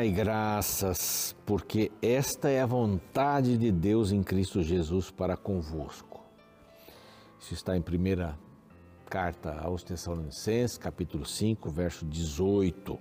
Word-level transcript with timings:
Dai 0.00 0.10
graças, 0.10 1.36
porque 1.44 1.92
esta 2.00 2.48
é 2.48 2.62
a 2.62 2.64
vontade 2.64 3.58
de 3.58 3.70
Deus 3.70 4.12
em 4.12 4.22
Cristo 4.22 4.62
Jesus 4.62 5.10
para 5.10 5.36
convosco. 5.36 6.24
Isso 7.38 7.52
está 7.52 7.76
em 7.76 7.82
primeira 7.82 8.34
carta 9.10 9.60
aos 9.60 9.82
Tessalonicenses, 9.82 10.78
capítulo 10.78 11.26
5, 11.26 11.68
verso 11.68 12.06
18. 12.06 12.98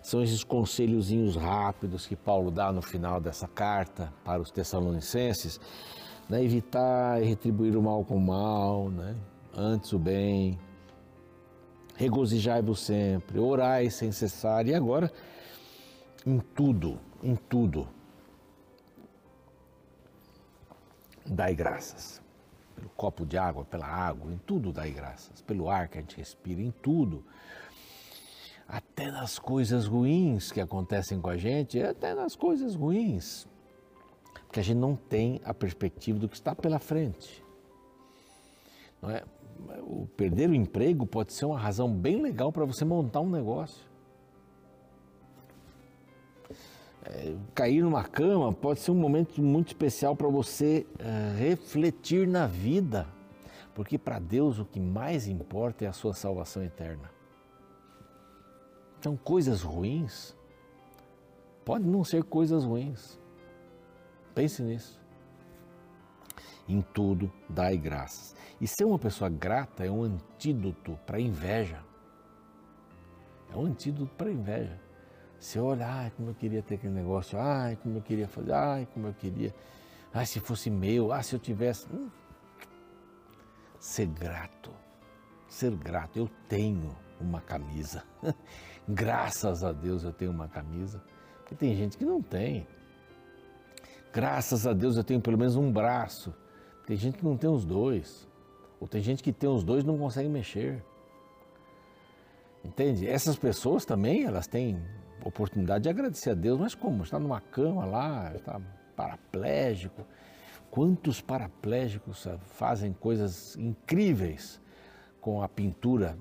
São 0.00 0.22
esses 0.22 0.42
conselhozinhos 0.42 1.36
rápidos 1.36 2.06
que 2.06 2.16
Paulo 2.16 2.50
dá 2.50 2.72
no 2.72 2.80
final 2.80 3.20
dessa 3.20 3.46
carta 3.46 4.10
para 4.24 4.40
os 4.40 4.50
Tessalonicenses, 4.50 5.60
né? 6.30 6.42
evitar 6.42 7.22
e 7.22 7.26
retribuir 7.26 7.76
o 7.76 7.82
mal 7.82 8.06
com 8.06 8.16
o 8.16 8.20
mal, 8.22 8.88
né? 8.88 9.14
antes 9.54 9.92
o 9.92 9.98
bem, 9.98 10.58
regozijai-vos 11.94 12.80
sempre, 12.80 13.38
orai 13.38 13.90
sem 13.90 14.10
cessar. 14.10 14.66
E 14.66 14.74
agora, 14.74 15.12
em 16.26 16.38
tudo, 16.38 16.98
em 17.22 17.36
tudo, 17.36 17.88
dai 21.26 21.54
graças. 21.54 22.20
Pelo 22.74 22.88
copo 22.90 23.26
de 23.26 23.36
água, 23.36 23.64
pela 23.64 23.86
água, 23.86 24.32
em 24.32 24.38
tudo 24.38 24.72
dai 24.72 24.90
graças. 24.90 25.40
Pelo 25.42 25.68
ar 25.68 25.88
que 25.88 25.98
a 25.98 26.00
gente 26.00 26.16
respira, 26.16 26.60
em 26.60 26.70
tudo. 26.70 27.24
Até 28.66 29.10
nas 29.10 29.38
coisas 29.38 29.86
ruins 29.86 30.50
que 30.50 30.60
acontecem 30.60 31.20
com 31.20 31.28
a 31.28 31.36
gente, 31.36 31.80
até 31.80 32.14
nas 32.14 32.34
coisas 32.34 32.74
ruins. 32.74 33.46
Porque 34.46 34.60
a 34.60 34.62
gente 34.62 34.78
não 34.78 34.96
tem 34.96 35.40
a 35.44 35.52
perspectiva 35.52 36.18
do 36.18 36.28
que 36.28 36.36
está 36.36 36.54
pela 36.54 36.78
frente. 36.78 37.44
Não 39.00 39.10
é? 39.10 39.22
o 39.80 40.06
perder 40.16 40.50
o 40.50 40.54
emprego 40.54 41.06
pode 41.06 41.32
ser 41.32 41.44
uma 41.44 41.58
razão 41.58 41.92
bem 41.92 42.20
legal 42.20 42.52
para 42.52 42.64
você 42.64 42.84
montar 42.84 43.20
um 43.20 43.30
negócio. 43.30 43.91
Cair 47.54 47.82
numa 47.82 48.04
cama 48.04 48.52
pode 48.52 48.80
ser 48.80 48.90
um 48.90 48.96
momento 48.96 49.42
muito 49.42 49.68
especial 49.68 50.14
para 50.14 50.28
você 50.28 50.86
é, 50.98 51.36
refletir 51.38 52.26
na 52.26 52.46
vida, 52.46 53.06
porque 53.74 53.98
para 53.98 54.18
Deus 54.18 54.58
o 54.58 54.64
que 54.64 54.78
mais 54.78 55.26
importa 55.26 55.84
é 55.84 55.88
a 55.88 55.92
sua 55.92 56.14
salvação 56.14 56.62
eterna. 56.62 57.10
Então, 58.98 59.16
coisas 59.16 59.62
ruins 59.62 60.36
pode 61.64 61.84
não 61.84 62.04
ser 62.04 62.22
coisas 62.22 62.64
ruins. 62.64 63.18
Pense 64.34 64.62
nisso. 64.62 65.00
Em 66.68 66.80
tudo, 66.80 67.30
dai 67.48 67.76
graças 67.76 68.34
e 68.62 68.66
ser 68.68 68.84
uma 68.84 68.96
pessoa 68.96 69.28
grata 69.28 69.84
é 69.84 69.90
um 69.90 70.04
antídoto 70.04 70.96
para 71.04 71.16
a 71.16 71.20
inveja. 71.20 71.82
É 73.52 73.56
um 73.56 73.66
antídoto 73.66 74.14
para 74.14 74.28
a 74.28 74.32
inveja. 74.32 74.80
Você 75.42 75.58
olha, 75.58 75.88
ai, 75.88 76.12
como 76.16 76.30
eu 76.30 76.34
queria 76.36 76.62
ter 76.62 76.76
aquele 76.76 76.92
negócio, 76.94 77.36
ai, 77.36 77.74
como 77.82 77.98
eu 77.98 78.00
queria 78.00 78.28
fazer, 78.28 78.52
ai, 78.52 78.86
como 78.94 79.08
eu 79.08 79.12
queria, 79.12 79.52
ai, 80.14 80.24
se 80.24 80.38
fosse 80.38 80.70
meu, 80.70 81.12
ah, 81.12 81.20
se 81.20 81.34
eu 81.34 81.40
tivesse. 81.40 81.88
Hum. 81.92 82.08
Ser 83.80 84.06
grato, 84.06 84.70
ser 85.48 85.74
grato. 85.74 86.16
Eu 86.16 86.30
tenho 86.48 86.96
uma 87.20 87.40
camisa. 87.40 88.04
Graças 88.88 89.64
a 89.64 89.72
Deus 89.72 90.04
eu 90.04 90.12
tenho 90.12 90.30
uma 90.30 90.46
camisa. 90.46 91.02
Porque 91.38 91.56
tem 91.56 91.74
gente 91.74 91.98
que 91.98 92.04
não 92.04 92.22
tem. 92.22 92.64
Graças 94.12 94.64
a 94.64 94.72
Deus 94.72 94.96
eu 94.96 95.02
tenho 95.02 95.20
pelo 95.20 95.36
menos 95.36 95.56
um 95.56 95.72
braço. 95.72 96.32
Tem 96.86 96.96
gente 96.96 97.18
que 97.18 97.24
não 97.24 97.36
tem 97.36 97.50
os 97.50 97.64
dois. 97.64 98.28
Ou 98.78 98.86
tem 98.86 99.02
gente 99.02 99.24
que 99.24 99.32
tem 99.32 99.50
os 99.50 99.64
dois 99.64 99.82
e 99.82 99.86
não 99.88 99.98
consegue 99.98 100.28
mexer. 100.28 100.84
Entende? 102.64 103.08
Essas 103.08 103.34
pessoas 103.36 103.84
também, 103.84 104.22
elas 104.22 104.46
têm 104.46 104.80
oportunidade 105.24 105.84
de 105.84 105.90
agradecer 105.90 106.30
a 106.30 106.34
Deus, 106.34 106.58
mas 106.58 106.74
como? 106.74 107.02
Está 107.02 107.18
numa 107.18 107.40
cama 107.40 107.84
lá, 107.84 108.32
está 108.34 108.60
paraplégico. 108.96 110.06
Quantos 110.70 111.20
paraplégicos 111.20 112.26
fazem 112.40 112.92
coisas 112.92 113.56
incríveis 113.56 114.60
com 115.20 115.42
a 115.42 115.48
pintura 115.48 116.18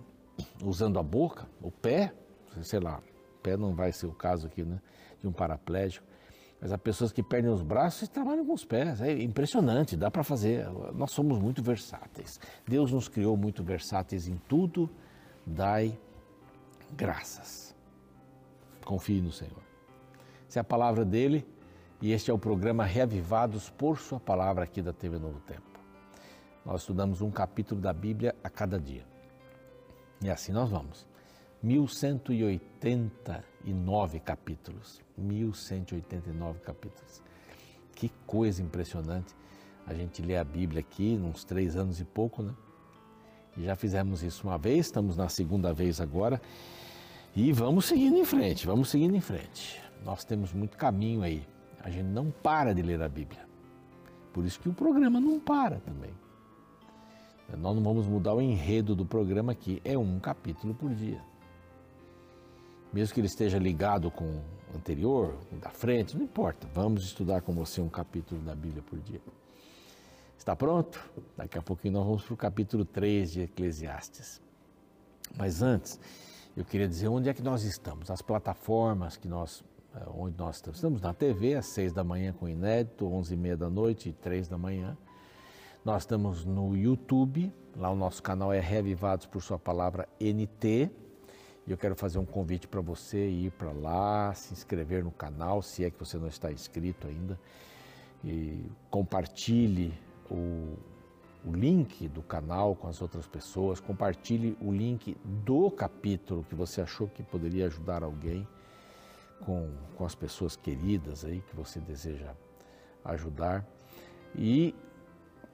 usando 0.63 1.00
a 1.00 1.03
boca, 1.03 1.47
o 1.61 1.72
pé, 1.72 2.13
sei 2.61 2.79
lá, 2.79 3.01
pé 3.41 3.57
não 3.57 3.73
vai 3.73 3.91
ser 3.91 4.07
o 4.07 4.13
caso 4.13 4.47
aqui, 4.47 4.63
né? 4.63 4.79
De 5.19 5.28
um 5.28 5.31
paraplégico. 5.31 6.06
Mas 6.59 6.72
há 6.72 6.78
pessoas 6.78 7.11
que 7.11 7.23
perdem 7.23 7.51
os 7.51 7.63
braços 7.63 8.03
e 8.03 8.07
trabalham 8.07 8.45
com 8.45 8.53
os 8.53 8.63
pés. 8.63 9.01
É 9.01 9.11
impressionante, 9.23 9.97
dá 9.97 10.11
para 10.11 10.23
fazer. 10.23 10.69
Nós 10.94 11.11
somos 11.11 11.40
muito 11.40 11.63
versáteis. 11.63 12.40
Deus 12.67 12.91
nos 12.91 13.07
criou 13.07 13.35
muito 13.35 13.63
versáteis 13.63 14.28
em 14.28 14.35
tudo. 14.47 14.88
Dai 15.45 15.97
graças. 16.95 17.71
Confie 18.86 19.22
no 19.22 19.31
Senhor. 19.31 19.62
Essa 20.47 20.59
é 20.59 20.62
a 20.62 20.64
palavra 20.64 21.06
dele 21.06 21.46
e 22.02 22.12
este 22.12 22.31
é 22.31 22.34
o 22.34 22.38
programa 22.38 22.84
Reavivados 22.84 23.69
por 23.69 24.00
Sua 24.00 24.19
Palavra 24.19 24.64
aqui 24.64 24.81
da 24.81 24.92
TV 24.92 25.18
Novo 25.18 25.40
Tempo. 25.42 25.80
Nós 26.66 26.81
estudamos 26.81 27.22
um 27.22 27.31
capítulo 27.31 27.80
da 27.80 27.94
Bíblia 27.94 28.36
a 28.44 28.50
cada 28.50 28.80
dia. 28.80 29.06
E 30.22 30.30
assim 30.30 30.52
nós 30.52 30.70
vamos. 30.70 31.08
1189 31.64 34.20
capítulos. 34.20 35.02
1189 35.18 36.59
capítulos. 36.59 37.24
Que 37.96 38.09
coisa 38.25 38.62
impressionante. 38.62 39.34
A 39.86 39.94
gente 39.94 40.22
lê 40.22 40.38
a 40.38 40.44
Bíblia 40.44 40.81
aqui, 40.81 41.20
uns 41.22 41.44
três 41.44 41.75
anos 41.75 42.00
e 42.00 42.06
pouco, 42.06 42.44
né? 42.44 42.53
E 43.58 43.64
já 43.64 43.75
fizemos 43.75 44.24
isso 44.24 44.47
uma 44.47 44.58
vez, 44.58 44.86
estamos 44.86 45.18
na 45.18 45.28
segunda 45.28 45.74
vez 45.74 46.00
agora. 46.00 46.41
E 47.36 47.52
vamos 47.52 47.86
seguindo 47.86 48.18
em 48.18 48.25
frente, 48.25 48.66
vamos 48.66 48.90
seguindo 48.90 49.16
em 49.16 49.22
frente. 49.22 49.81
Nós 50.03 50.24
temos 50.24 50.53
muito 50.53 50.78
caminho 50.78 51.24
aí. 51.24 51.47
A 51.84 51.90
gente 51.90 52.08
não 52.08 52.31
para 52.31 52.74
de 52.74 52.81
ler 52.81 53.02
a 53.02 53.09
Bíblia. 53.09 53.47
Por 54.34 54.46
isso 54.46 54.59
que 54.59 54.69
o 54.69 54.74
programa 54.74 55.19
não 55.19 55.40
para 55.40 55.80
também. 55.80 56.12
Nós 57.58 57.75
não 57.75 57.84
vamos 57.84 58.08
mudar 58.08 58.34
o 58.34 58.41
enredo 58.41 58.96
do 58.96 59.06
programa 59.06 59.52
aqui, 59.52 59.81
é 59.84 59.97
um 59.97 60.20
capítulo 60.20 60.74
por 60.74 60.94
dia 60.94 61.22
mesmo 62.91 63.14
que 63.14 63.20
ele 63.20 63.28
esteja 63.28 63.58
ligado 63.58 64.12
com 64.12 64.25
o 64.25 64.44
anterior, 64.75 65.38
da 65.62 65.70
frente, 65.70 66.16
não 66.16 66.24
importa. 66.24 66.68
Vamos 66.74 67.03
estudar 67.03 67.41
com 67.41 67.53
você 67.53 67.80
um 67.80 67.90
capítulo 67.90 68.41
da 68.41 68.56
Bíblia 68.56 68.84
por 68.84 69.00
dia. 69.00 69.22
Está 70.38 70.56
pronto? 70.56 71.00
Daqui 71.38 71.58
a 71.58 71.62
pouquinho 71.62 71.94
nós 71.94 72.06
vamos 72.06 72.24
para 72.24 72.34
o 72.34 72.38
capítulo 72.38 72.84
3 72.84 73.31
de 73.31 73.41
Eclesiastes. 73.41 74.41
Mas 75.38 75.62
antes, 75.62 76.00
eu 76.56 76.66
queria 76.66 76.88
dizer 76.88 77.07
onde 77.07 77.29
é 77.29 77.34
que 77.34 77.41
nós 77.41 77.63
estamos, 77.63 78.12
as 78.12 78.22
plataformas 78.22 79.16
que 79.16 79.28
nós, 79.28 79.63
eh, 79.95 80.06
onde 80.13 80.38
nós 80.38 80.57
estamos. 80.57 80.78
Estamos 80.78 81.01
na 81.01 81.13
TV 81.13 81.56
às 81.56 81.67
6 81.67 81.94
da 81.94 82.03
manhã 82.03 82.34
com 82.34 82.47
inédito, 82.47 83.06
11 83.07 83.34
e 83.34 83.38
meia 83.38 83.57
da 83.57 83.69
noite 83.69 84.09
e 84.09 84.13
3 84.13 84.47
da 84.47 84.57
manhã. 84.57 84.97
Nós 85.84 86.03
estamos 86.03 86.45
no 86.45 86.75
YouTube, 86.75 87.51
lá 87.75 87.90
o 87.90 87.95
nosso 87.95 88.22
canal 88.22 88.51
é 88.51 88.59
Revivados 88.59 89.25
por 89.25 89.41
Sua 89.41 89.57
Palavra 89.57 90.07
NT. 90.19 90.91
E 91.66 91.72
eu 91.72 91.78
quero 91.78 91.95
fazer 91.95 92.19
um 92.19 92.25
convite 92.25 92.67
para 92.67 92.81
você 92.81 93.29
ir 93.29 93.51
para 93.51 93.72
lá, 93.72 94.34
se 94.34 94.53
inscrever 94.53 95.03
no 95.03 95.11
canal, 95.11 95.61
se 95.61 95.85
é 95.85 95.90
que 95.90 95.97
você 95.97 96.17
não 96.17 96.28
está 96.28 96.51
inscrito 96.51 97.07
ainda, 97.07 97.40
e 98.23 98.69
compartilhe 98.90 99.94
o, 100.29 100.75
o 101.46 101.52
link 101.52 102.07
do 102.07 102.22
canal 102.22 102.75
com 102.75 102.88
as 102.88 103.02
outras 103.02 103.28
pessoas, 103.28 103.79
compartilhe 103.79 104.57
o 104.62 104.72
link 104.72 105.18
do 105.24 105.72
capítulo 105.72 106.46
que 106.47 106.56
você 106.56 106.81
achou 106.81 107.07
que 107.07 107.24
poderia 107.24 107.66
ajudar 107.66 108.03
alguém 108.03 108.47
com, 109.41 109.70
com 109.96 110.05
as 110.05 110.14
pessoas 110.14 110.55
queridas 110.55 111.26
aí 111.26 111.41
que 111.41 111.55
você 111.55 111.79
deseja 111.79 112.34
ajudar 113.03 113.66
e 114.35 114.76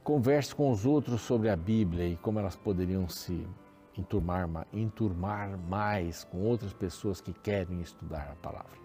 converse 0.04 0.54
com 0.54 0.72
os 0.72 0.86
outros 0.86 1.22
sobre 1.22 1.50
a 1.50 1.56
Bíblia 1.56 2.08
e 2.08 2.18
como 2.18 2.40
elas 2.40 2.56
poderiam 2.56 3.08
se 3.08 3.48
enturmar, 3.98 4.68
enturmar 4.74 5.58
mais 5.58 6.24
com 6.26 6.42
outras 6.42 6.74
pessoas 6.74 7.22
que 7.22 7.34
querem 7.34 7.82
estudar 7.82 8.30
a 8.32 8.36
palavra. 8.36 8.78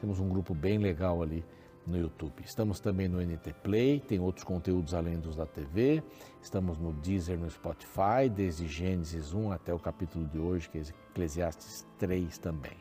Temos 0.00 0.18
um 0.18 0.28
grupo 0.28 0.54
bem 0.54 0.78
legal 0.78 1.22
ali 1.22 1.44
no 1.86 1.98
YouTube. 1.98 2.42
Estamos 2.44 2.80
também 2.80 3.08
no 3.08 3.20
NT 3.20 3.54
Play, 3.62 4.00
tem 4.00 4.20
outros 4.20 4.44
conteúdos 4.44 4.94
além 4.94 5.18
dos 5.18 5.36
da 5.36 5.46
TV. 5.46 6.02
Estamos 6.40 6.78
no 6.78 6.92
Deezer, 6.92 7.38
no 7.38 7.50
Spotify, 7.50 8.28
desde 8.32 8.66
Gênesis 8.66 9.32
1 9.32 9.52
até 9.52 9.72
o 9.74 9.78
capítulo 9.78 10.26
de 10.26 10.38
hoje, 10.38 10.68
que 10.68 10.78
é 10.78 10.82
Eclesiastes 11.10 11.86
3 11.98 12.38
também. 12.38 12.76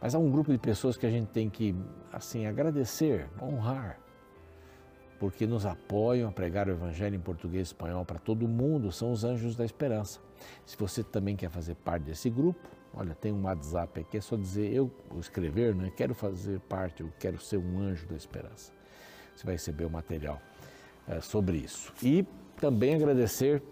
Mas 0.00 0.14
há 0.14 0.18
um 0.18 0.30
grupo 0.30 0.50
de 0.50 0.58
pessoas 0.58 0.96
que 0.96 1.06
a 1.06 1.10
gente 1.10 1.28
tem 1.28 1.50
que, 1.50 1.74
assim, 2.12 2.46
agradecer, 2.46 3.28
honrar, 3.40 3.98
porque 5.18 5.46
nos 5.46 5.66
apoiam 5.66 6.30
a 6.30 6.32
pregar 6.32 6.68
o 6.68 6.70
Evangelho 6.70 7.14
em 7.14 7.20
português 7.20 7.68
e 7.68 7.72
espanhol 7.72 8.04
para 8.06 8.18
todo 8.18 8.48
mundo, 8.48 8.90
são 8.90 9.12
os 9.12 9.24
Anjos 9.24 9.54
da 9.54 9.64
Esperança. 9.64 10.20
Se 10.64 10.76
você 10.76 11.04
também 11.04 11.36
quer 11.36 11.50
fazer 11.50 11.74
parte 11.74 12.04
desse 12.04 12.30
grupo, 12.30 12.66
olha, 12.94 13.14
tem 13.14 13.32
um 13.32 13.44
WhatsApp 13.44 14.00
aqui, 14.00 14.18
é 14.18 14.20
só 14.20 14.36
dizer, 14.36 14.72
eu 14.72 14.90
escrever, 15.18 15.74
né? 15.74 15.92
Quero 15.96 16.14
fazer 16.14 16.60
parte, 16.60 17.02
eu 17.02 17.12
quero 17.18 17.40
ser 17.40 17.58
um 17.58 17.80
anjo 17.80 18.06
da 18.06 18.16
esperança. 18.16 18.72
Você 19.34 19.44
vai 19.44 19.54
receber 19.54 19.84
o 19.84 19.90
material 19.90 20.40
é, 21.06 21.20
sobre 21.20 21.58
isso. 21.58 21.92
E 22.02 22.26
também 22.60 22.94
agradecer 22.94 23.62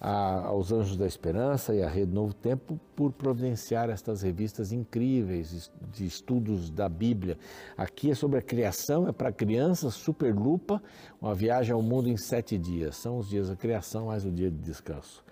aos 0.00 0.70
Anjos 0.70 0.98
da 0.98 1.06
Esperança 1.06 1.74
e 1.74 1.82
à 1.82 1.88
Rede 1.88 2.12
Novo 2.12 2.34
Tempo 2.34 2.78
por 2.94 3.10
providenciar 3.10 3.88
estas 3.88 4.20
revistas 4.20 4.70
incríveis 4.70 5.70
de 5.90 6.04
estudos 6.04 6.68
da 6.68 6.90
Bíblia. 6.90 7.38
Aqui 7.74 8.10
é 8.10 8.14
sobre 8.14 8.38
a 8.38 8.42
criação, 8.42 9.08
é 9.08 9.12
para 9.12 9.32
crianças, 9.32 9.94
Super 9.94 10.34
Lupa, 10.34 10.82
uma 11.20 11.34
viagem 11.34 11.72
ao 11.72 11.80
mundo 11.80 12.08
em 12.08 12.18
sete 12.18 12.58
dias. 12.58 12.96
São 12.96 13.18
os 13.18 13.30
dias 13.30 13.48
da 13.48 13.56
criação 13.56 14.06
mais 14.06 14.26
o 14.26 14.30
dia 14.30 14.50
de 14.50 14.58
descanso. 14.58 15.23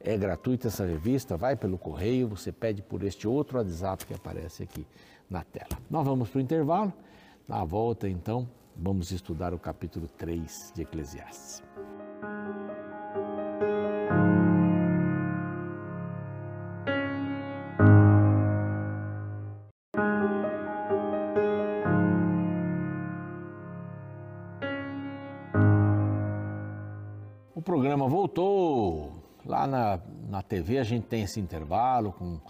É 0.00 0.16
gratuita 0.16 0.68
essa 0.68 0.84
revista, 0.84 1.36
vai 1.36 1.56
pelo 1.56 1.76
correio, 1.76 2.28
você 2.28 2.52
pede 2.52 2.82
por 2.82 3.02
este 3.02 3.26
outro 3.26 3.58
WhatsApp 3.58 4.06
que 4.06 4.14
aparece 4.14 4.62
aqui 4.62 4.86
na 5.28 5.42
tela. 5.42 5.80
Nós 5.90 6.04
vamos 6.06 6.28
para 6.28 6.38
o 6.38 6.40
intervalo, 6.40 6.92
na 7.46 7.64
volta 7.64 8.08
então 8.08 8.48
vamos 8.76 9.10
estudar 9.10 9.52
o 9.52 9.58
capítulo 9.58 10.08
3 10.16 10.72
de 10.74 10.82
Eclesiastes. 10.82 11.62
Na, 29.68 30.00
na 30.28 30.42
TV 30.42 30.78
a 30.78 30.84
gente 30.84 31.06
tem 31.06 31.22
esse 31.22 31.38
intervalo 31.38 32.12
com 32.12 32.40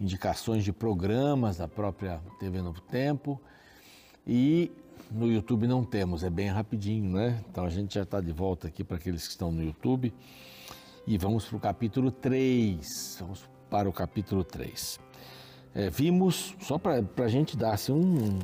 indicações 0.00 0.62
de 0.62 0.72
programas 0.72 1.56
da 1.56 1.66
própria 1.66 2.20
TV 2.38 2.62
Novo 2.62 2.80
Tempo. 2.80 3.40
E 4.26 4.70
no 5.10 5.30
YouTube 5.30 5.66
não 5.66 5.84
temos, 5.84 6.22
é 6.22 6.30
bem 6.30 6.48
rapidinho, 6.48 7.12
né? 7.12 7.42
Então 7.50 7.64
a 7.64 7.70
gente 7.70 7.94
já 7.94 8.02
está 8.02 8.20
de 8.20 8.32
volta 8.32 8.68
aqui 8.68 8.84
para 8.84 8.96
aqueles 8.96 9.24
que 9.26 9.32
estão 9.32 9.50
no 9.50 9.62
YouTube. 9.62 10.12
E 11.06 11.16
vamos 11.16 11.46
para 11.46 11.56
o 11.56 11.60
capítulo 11.60 12.10
3. 12.10 13.16
Vamos 13.20 13.48
para 13.70 13.88
o 13.88 13.92
capítulo 13.92 14.44
3. 14.44 15.00
É, 15.74 15.90
vimos, 15.90 16.54
só 16.60 16.78
para 16.78 17.02
a 17.16 17.28
gente 17.28 17.56
dar 17.56 17.72
assim, 17.72 17.92
um, 17.92 18.38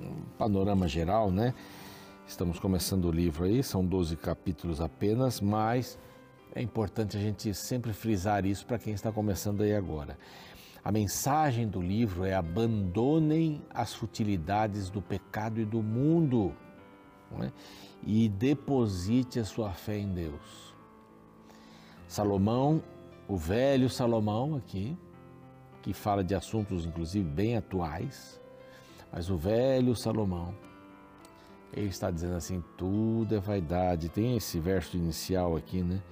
um 0.00 0.22
panorama 0.36 0.88
geral, 0.88 1.30
né? 1.30 1.54
Estamos 2.26 2.58
começando 2.58 3.06
o 3.06 3.10
livro 3.10 3.44
aí, 3.44 3.62
são 3.62 3.84
12 3.84 4.16
capítulos 4.16 4.80
apenas, 4.80 5.40
mas 5.40 5.98
é 6.54 6.60
importante 6.60 7.16
a 7.16 7.20
gente 7.20 7.52
sempre 7.54 7.92
frisar 7.92 8.44
isso 8.44 8.66
para 8.66 8.78
quem 8.78 8.92
está 8.92 9.12
começando 9.12 9.62
aí 9.62 9.74
agora. 9.74 10.18
A 10.82 10.90
mensagem 10.90 11.68
do 11.68 11.80
livro 11.80 12.24
é 12.24 12.34
abandonem 12.34 13.62
as 13.72 13.94
futilidades 13.94 14.88
do 14.88 15.02
pecado 15.02 15.60
e 15.60 15.64
do 15.64 15.82
mundo 15.82 16.54
é? 17.40 17.52
e 18.02 18.28
deposite 18.28 19.38
a 19.38 19.44
sua 19.44 19.72
fé 19.72 19.98
em 19.98 20.12
Deus. 20.12 20.74
Salomão, 22.08 22.82
o 23.28 23.36
velho 23.36 23.88
Salomão 23.88 24.56
aqui, 24.56 24.96
que 25.82 25.92
fala 25.92 26.24
de 26.24 26.34
assuntos 26.34 26.86
inclusive 26.86 27.28
bem 27.28 27.56
atuais, 27.56 28.40
mas 29.12 29.30
o 29.30 29.36
velho 29.36 29.94
Salomão 29.94 30.54
ele 31.72 31.88
está 31.88 32.10
dizendo 32.10 32.34
assim: 32.34 32.62
tudo 32.76 33.34
é 33.34 33.38
vaidade. 33.38 34.08
Tem 34.08 34.36
esse 34.36 34.58
verso 34.58 34.96
inicial 34.96 35.56
aqui, 35.56 35.82
né? 35.82 36.02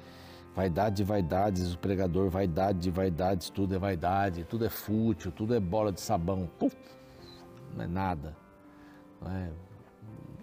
Vaidade 0.59 0.97
de 0.97 1.05
vaidades, 1.05 1.73
o 1.73 1.79
pregador, 1.79 2.29
vaidade 2.29 2.81
de 2.81 2.91
vaidades, 2.91 3.49
tudo 3.49 3.77
é 3.77 3.79
vaidade, 3.79 4.43
tudo 4.43 4.65
é 4.65 4.69
fútil, 4.69 5.31
tudo 5.31 5.55
é 5.55 5.61
bola 5.61 5.93
de 5.93 6.01
sabão. 6.01 6.51
Puf, 6.59 6.77
não 7.77 7.85
é 7.85 7.87
nada. 7.87 8.37
Não 9.23 9.31
é, 9.31 9.53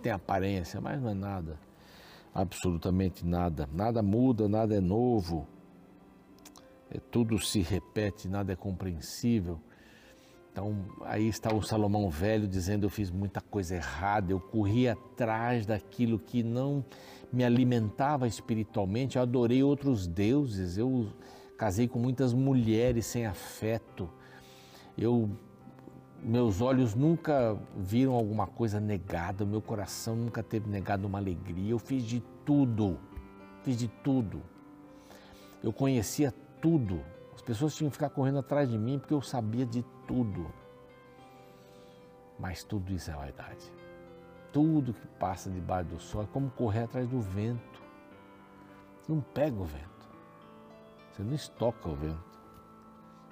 tem 0.02 0.14
aparência, 0.14 0.80
mas 0.80 1.02
não 1.02 1.10
é 1.10 1.14
nada. 1.14 1.60
Absolutamente 2.34 3.26
nada. 3.26 3.68
Nada 3.74 4.02
muda, 4.02 4.48
nada 4.48 4.74
é 4.74 4.80
novo. 4.80 5.46
É, 6.90 6.98
tudo 6.98 7.38
se 7.38 7.60
repete, 7.60 8.30
nada 8.30 8.54
é 8.54 8.56
compreensível. 8.56 9.60
Então, 10.56 10.74
aí 11.02 11.28
está 11.28 11.54
o 11.54 11.62
Salomão 11.62 12.10
velho 12.10 12.48
dizendo: 12.48 12.86
Eu 12.86 12.90
fiz 12.90 13.12
muita 13.12 13.42
coisa 13.42 13.76
errada, 13.76 14.32
eu 14.32 14.40
corri 14.40 14.88
atrás 14.88 15.66
daquilo 15.66 16.18
que 16.18 16.42
não 16.44 16.82
me 17.30 17.44
alimentava 17.44 18.26
espiritualmente, 18.26 19.18
eu 19.18 19.22
adorei 19.22 19.62
outros 19.62 20.08
deuses, 20.08 20.78
eu 20.78 21.08
casei 21.58 21.90
com 21.90 22.00
muitas 22.00 22.34
mulheres 22.34 23.06
sem 23.06 23.26
afeto, 23.26 24.10
eu, 24.98 25.30
meus 26.24 26.62
olhos 26.62 26.96
nunca 26.96 27.60
viram 27.76 28.14
alguma 28.14 28.48
coisa 28.48 28.80
negada, 28.80 29.46
meu 29.46 29.62
coração 29.62 30.16
nunca 30.16 30.42
teve 30.42 30.70
negado 30.70 31.06
uma 31.06 31.18
alegria, 31.18 31.72
eu 31.72 31.80
fiz 31.80 32.02
de 32.02 32.24
tudo, 32.46 32.98
fiz 33.62 33.78
de 33.78 33.90
tudo, 33.90 34.42
eu 35.62 35.74
conhecia 35.74 36.34
tudo, 36.62 37.02
pessoas 37.46 37.76
tinham 37.76 37.90
que 37.90 37.96
ficar 37.96 38.10
correndo 38.10 38.40
atrás 38.40 38.70
de 38.70 38.78
mim 38.78 38.98
porque 39.00 39.14
eu 39.14 39.22
sabia 39.22 39.66
de 39.66 39.84
tudo. 40.08 40.52
Mas 42.40 42.64
tudo 42.64 42.92
isso 42.92 43.12
é 43.12 43.14
vaidade. 43.14 43.72
Tudo 44.52 44.94
que 44.94 45.08
passa 45.20 45.50
debaixo 45.50 45.90
do 45.90 46.00
sol 46.00 46.24
é 46.24 46.28
como 46.28 46.50
correr 46.50 46.84
atrás 46.84 47.08
do 47.08 47.22
vento. 47.22 47.82
Você 49.02 49.12
não 49.12 49.22
pega 49.22 49.56
o 49.56 49.66
vento. 49.66 50.10
Você 51.12 51.24
não 51.24 51.34
estoca 51.34 51.88
o 51.88 51.96
vento. 51.96 52.40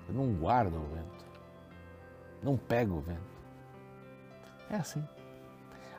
Você 0.06 0.14
não 0.14 0.34
guarda 0.34 0.78
o 0.78 0.86
vento. 0.88 1.26
Não 2.42 2.58
pega 2.58 2.94
o 2.94 3.02
vento. 3.02 3.34
É 4.70 4.76
assim. 4.76 5.04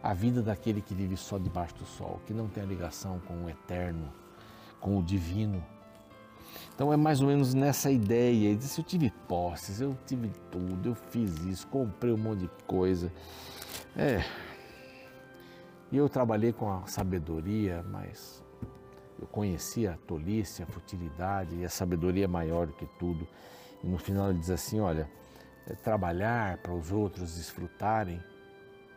A 0.02 0.12
vida 0.12 0.42
daquele 0.42 0.82
que 0.82 0.94
vive 0.94 1.16
só 1.16 1.38
debaixo 1.38 1.74
do 1.76 1.86
sol, 1.86 2.20
que 2.26 2.34
não 2.34 2.46
tem 2.46 2.62
a 2.62 2.66
ligação 2.66 3.18
com 3.20 3.44
o 3.44 3.48
eterno, 3.48 4.12
com 4.78 4.98
o 4.98 5.02
divino, 5.02 5.64
então 6.74 6.92
é 6.92 6.96
mais 6.96 7.20
ou 7.20 7.28
menos 7.28 7.54
nessa 7.54 7.90
ideia. 7.90 8.48
Ele 8.48 8.56
disse: 8.56 8.80
Eu 8.80 8.84
tive 8.84 9.10
posses, 9.28 9.80
eu 9.80 9.96
tive 10.06 10.30
tudo, 10.50 10.90
eu 10.90 10.94
fiz 10.94 11.36
isso, 11.44 11.66
comprei 11.68 12.12
um 12.12 12.18
monte 12.18 12.40
de 12.40 12.50
coisa. 12.66 13.12
É. 13.96 14.24
E 15.92 15.96
eu 15.96 16.08
trabalhei 16.08 16.52
com 16.52 16.70
a 16.70 16.86
sabedoria, 16.86 17.84
mas 17.88 18.42
eu 19.20 19.26
conhecia 19.28 19.92
a 19.92 19.96
tolice, 19.96 20.62
a 20.62 20.66
futilidade 20.66 21.54
e 21.56 21.64
a 21.64 21.68
sabedoria 21.68 22.24
é 22.24 22.28
maior 22.28 22.66
do 22.66 22.72
que 22.72 22.86
tudo. 22.98 23.26
E 23.82 23.86
no 23.86 23.98
final 23.98 24.30
ele 24.30 24.38
diz 24.38 24.50
assim: 24.50 24.80
Olha, 24.80 25.08
é 25.66 25.74
trabalhar 25.74 26.58
para 26.58 26.74
os 26.74 26.90
outros 26.90 27.36
desfrutarem, 27.36 28.20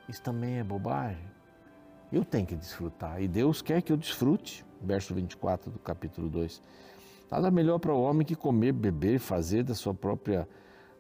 isso 0.10 0.22
também 0.22 0.60
é 0.60 0.64
bobagem. 0.64 1.26
Eu 2.12 2.24
tenho 2.24 2.46
que 2.46 2.56
desfrutar 2.56 3.22
e 3.22 3.28
Deus 3.28 3.62
quer 3.62 3.82
que 3.82 3.92
eu 3.92 3.98
desfrute. 3.98 4.66
Verso 4.82 5.14
24 5.14 5.72
do 5.72 5.80
capítulo 5.80 6.30
2. 6.30 6.62
Nada 7.30 7.52
melhor 7.52 7.78
para 7.78 7.94
o 7.94 8.02
homem 8.02 8.26
que 8.26 8.36
comer, 8.36 8.72
beber, 8.72 9.20
fazer 9.20 9.64
da 9.64 9.76
sua 9.76 9.94
própria 9.94 10.48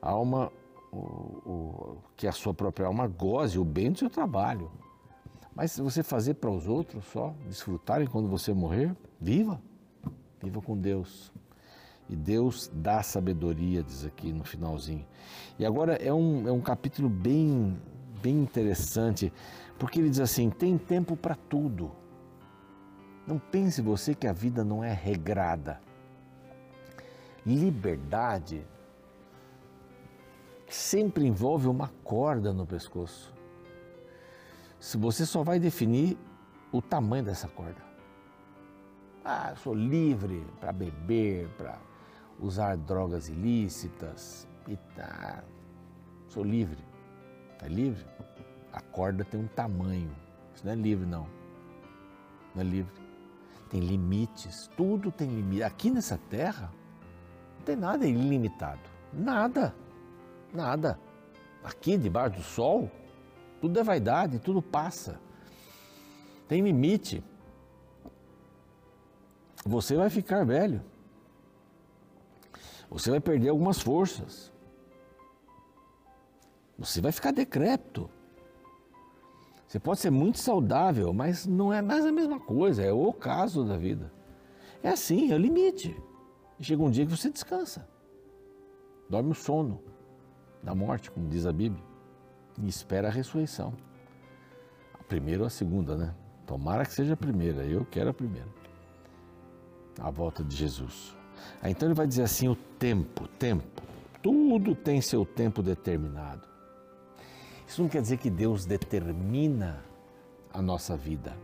alma, 0.01 0.51
o, 0.91 0.98
o, 0.98 1.98
que 2.17 2.27
a 2.27 2.34
sua 2.34 2.53
própria 2.53 2.88
alma 2.88 3.07
goze 3.07 3.57
o 3.57 3.63
bem 3.63 3.91
do 3.91 4.00
seu 4.00 4.10
trabalho. 4.10 4.69
Mas 5.55 5.72
se 5.72 5.81
você 5.81 6.03
fazer 6.03 6.36
para 6.36 6.50
os 6.50 6.67
outros 6.67 7.05
só, 7.05 7.34
desfrutarem 7.48 8.07
quando 8.07 8.27
você 8.27 8.53
morrer, 8.53 8.96
viva, 9.19 9.60
viva 10.41 10.62
com 10.62 10.77
Deus. 10.77 11.31
E 12.10 12.15
Deus 12.15 12.69
dá 12.74 13.01
sabedoria, 13.01 13.81
diz 13.81 14.05
aqui 14.05 14.31
no 14.31 14.43
finalzinho. 14.43 15.05
E 15.57 15.65
agora 15.65 15.96
é 15.96 16.13
um, 16.13 16.48
é 16.48 16.51
um 16.51 16.62
capítulo 16.62 17.10
bem, 17.10 17.77
bem 18.22 18.36
interessante, 18.41 19.31
porque 19.79 20.00
ele 20.00 20.10
diz 20.10 20.19
assim: 20.19 20.50
tem 20.50 20.77
tempo 20.77 21.17
para 21.17 21.36
tudo. 21.36 21.91
Não 23.25 23.39
pense 23.39 23.81
você 23.81 24.13
que 24.13 24.27
a 24.27 24.31
vida 24.31 24.63
não 24.63 24.81
é 24.84 24.93
regrada 24.93 25.81
liberdade 27.48 28.66
sempre 30.68 31.25
envolve 31.25 31.68
uma 31.68 31.89
corda 32.04 32.54
no 32.54 32.66
pescoço. 32.66 33.34
Se 34.80 34.98
você 34.98 35.25
só 35.25 35.44
vai 35.44 35.60
definir 35.60 36.18
o 36.72 36.82
tamanho 36.82 37.24
dessa 37.24 37.48
corda. 37.48 37.82
Ah, 39.24 39.50
eu 39.51 39.58
sou 39.58 39.74
livre 39.74 40.46
para 40.60 40.72
beber, 40.72 41.50
para 41.58 41.80
usar 42.39 42.75
drogas 42.77 43.30
ilícitas 43.30 44.48
e 44.68 44.75
tá. 44.96 45.44
Sou 46.27 46.44
livre. 46.44 46.84
É 47.62 47.68
livre? 47.68 48.06
A 48.72 48.82
corda 48.82 49.24
tem 49.24 49.39
um 49.39 49.48
tamanho. 49.48 50.16
Isso 50.54 50.66
não 50.66 50.74
é 50.74 50.75
livre, 50.75 51.06
não. 51.06 51.27
Não 52.54 52.62
é 52.62 52.66
livre. 52.66 52.94
Tem 53.70 53.80
limites. 53.80 54.70
Tudo 54.77 55.12
tem 55.12 55.30
limite. 55.30 55.63
Aqui 55.63 55.89
nessa 55.89 56.18
terra, 56.30 56.72
tem 57.67 57.75
nada 57.75 58.07
ilimitado. 58.07 58.79
Nada. 59.12 59.75
Nada. 60.53 60.97
Aqui 61.62 61.97
debaixo 61.97 62.38
do 62.38 62.43
sol, 62.43 62.89
tudo 63.59 63.77
é 63.77 63.83
vaidade, 63.83 64.39
tudo 64.39 64.62
passa. 64.62 65.19
Tem 66.47 66.62
limite. 66.62 67.21
Você 69.65 69.97
vai 69.97 70.09
ficar 70.09 70.45
velho. 70.45 70.81
Você 72.89 73.12
vai 73.12 73.19
perder 73.19 73.50
algumas 73.50 73.81
forças. 73.81 74.53
Você 76.79 77.01
vai 77.01 77.12
ficar 77.12 77.31
decrépito. 77.31 78.09
Você 79.67 79.77
pode 79.77 80.00
ser 80.00 80.09
muito 80.09 80.38
saudável, 80.38 81.12
mas 81.12 81.45
não 81.45 81.74
é 81.74 81.81
mais 81.81 82.05
a 82.05 82.13
mesma 82.13 82.39
coisa, 82.39 82.81
é 82.81 82.93
o 82.93 83.12
caso 83.12 83.65
da 83.65 83.75
vida. 83.75 84.13
É 84.81 84.88
assim, 84.88 85.33
é 85.33 85.36
o 85.36 85.38
limite. 85.38 86.01
E 86.59 86.63
chega 86.63 86.81
um 86.83 86.89
dia 86.89 87.05
que 87.05 87.15
você 87.15 87.29
descansa. 87.29 87.87
Dorme 89.09 89.31
o 89.31 89.35
sono 89.35 89.81
da 90.61 90.73
morte, 90.73 91.11
como 91.11 91.29
diz 91.29 91.45
a 91.45 91.53
Bíblia, 91.53 91.83
e 92.59 92.67
espera 92.67 93.07
a 93.07 93.11
ressurreição. 93.11 93.73
A 94.99 95.03
primeira 95.03 95.43
ou 95.43 95.47
a 95.47 95.49
segunda, 95.49 95.95
né? 95.95 96.13
Tomara 96.45 96.85
que 96.85 96.93
seja 96.93 97.13
a 97.13 97.17
primeira, 97.17 97.63
eu 97.65 97.85
quero 97.85 98.09
a 98.09 98.13
primeira. 98.13 98.47
A 99.99 100.09
volta 100.09 100.43
de 100.43 100.55
Jesus. 100.55 101.15
Aí, 101.61 101.71
então 101.71 101.87
ele 101.87 101.95
vai 101.95 102.07
dizer 102.07 102.23
assim: 102.23 102.47
o 102.47 102.55
tempo, 102.55 103.27
tempo. 103.27 103.81
Tudo 104.21 104.75
tem 104.75 105.01
seu 105.01 105.25
tempo 105.25 105.61
determinado. 105.61 106.47
Isso 107.67 107.81
não 107.81 107.89
quer 107.89 108.01
dizer 108.01 108.17
que 108.17 108.29
Deus 108.29 108.65
determina 108.65 109.83
a 110.53 110.61
nossa 110.61 110.95
vida. 110.95 111.37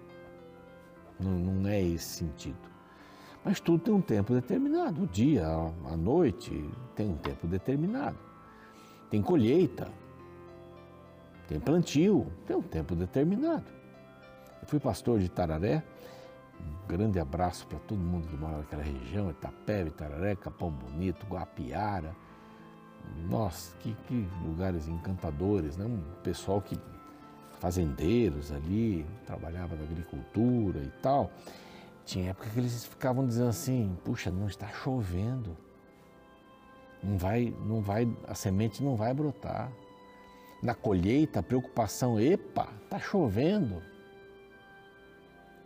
Não, 1.19 1.31
não 1.31 1.69
é 1.69 1.81
esse 1.81 2.17
sentido. 2.17 2.72
Mas 3.43 3.59
tudo 3.59 3.79
tem 3.83 3.93
um 3.93 4.01
tempo 4.01 4.33
determinado. 4.33 5.03
O 5.03 5.07
dia, 5.07 5.45
a 5.45 5.97
noite, 5.97 6.69
tem 6.95 7.09
um 7.09 7.17
tempo 7.17 7.45
determinado. 7.45 8.17
Tem 9.09 9.21
colheita, 9.21 9.91
tem 11.47 11.59
plantio, 11.59 12.25
tem 12.47 12.55
um 12.55 12.61
tempo 12.61 12.95
determinado. 12.95 13.65
Eu 14.61 14.67
fui 14.67 14.79
pastor 14.79 15.19
de 15.19 15.29
Tararé, 15.29 15.83
um 16.59 16.87
grande 16.87 17.19
abraço 17.19 17.67
para 17.67 17.77
todo 17.79 17.99
mundo 17.99 18.27
que 18.27 18.35
mora 18.35 18.59
naquela 18.59 18.81
região, 18.81 19.29
Itapé, 19.29 19.85
Tararé, 19.89 20.35
Capão 20.35 20.71
Bonito, 20.71 21.25
Guapiara. 21.27 22.15
Nossa, 23.29 23.75
que, 23.77 23.93
que 24.07 24.27
lugares 24.45 24.87
encantadores, 24.87 25.75
né? 25.75 25.85
Um 25.85 26.01
pessoal 26.23 26.61
que 26.61 26.79
fazendeiros 27.59 28.51
ali, 28.51 29.05
trabalhava 29.25 29.75
na 29.75 29.83
agricultura 29.83 30.79
e 30.79 30.91
tal. 31.01 31.29
Tinha 32.05 32.31
época 32.31 32.49
que 32.49 32.59
eles 32.59 32.85
ficavam 32.85 33.25
dizendo 33.25 33.49
assim: 33.49 33.97
puxa, 34.03 34.29
não 34.29 34.47
está 34.47 34.67
chovendo. 34.67 35.57
Não 37.01 37.17
vai, 37.17 37.53
não 37.65 37.81
vai, 37.81 38.07
a 38.27 38.33
semente 38.33 38.83
não 38.83 38.95
vai 38.95 39.13
brotar. 39.13 39.71
Na 40.61 40.73
colheita, 40.73 41.39
a 41.39 41.43
preocupação, 41.43 42.19
epa, 42.19 42.69
está 42.83 42.97
chovendo. 42.97 43.81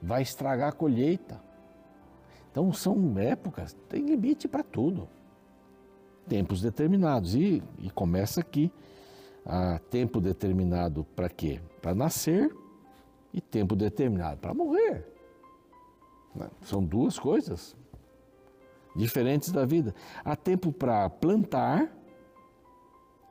Vai 0.01 0.23
estragar 0.23 0.69
a 0.69 0.71
colheita. 0.71 1.39
Então 2.51 2.73
são 2.73 3.17
épocas, 3.19 3.73
tem 3.87 4.03
limite 4.03 4.47
para 4.47 4.63
tudo. 4.63 5.07
Tempos 6.27 6.61
determinados. 6.61 7.35
E, 7.35 7.61
e 7.79 7.89
começa 7.91 8.41
aqui. 8.41 8.71
a 9.45 9.79
tempo 9.91 10.19
determinado 10.19 11.03
para 11.15 11.29
quê? 11.29 11.61
Para 11.81 11.95
nascer 11.95 12.53
e 13.33 13.39
tempo 13.39 13.75
determinado 13.75 14.37
para 14.39 14.53
morrer. 14.53 15.16
Né? 16.37 16.49
São 16.61 16.83
duas 16.83 17.17
coisas 17.17 17.75
diferentes 18.95 19.51
da 19.51 19.65
vida. 19.65 19.93
Há 20.23 20.35
tempo 20.35 20.71
para 20.71 21.09
plantar 21.09 21.91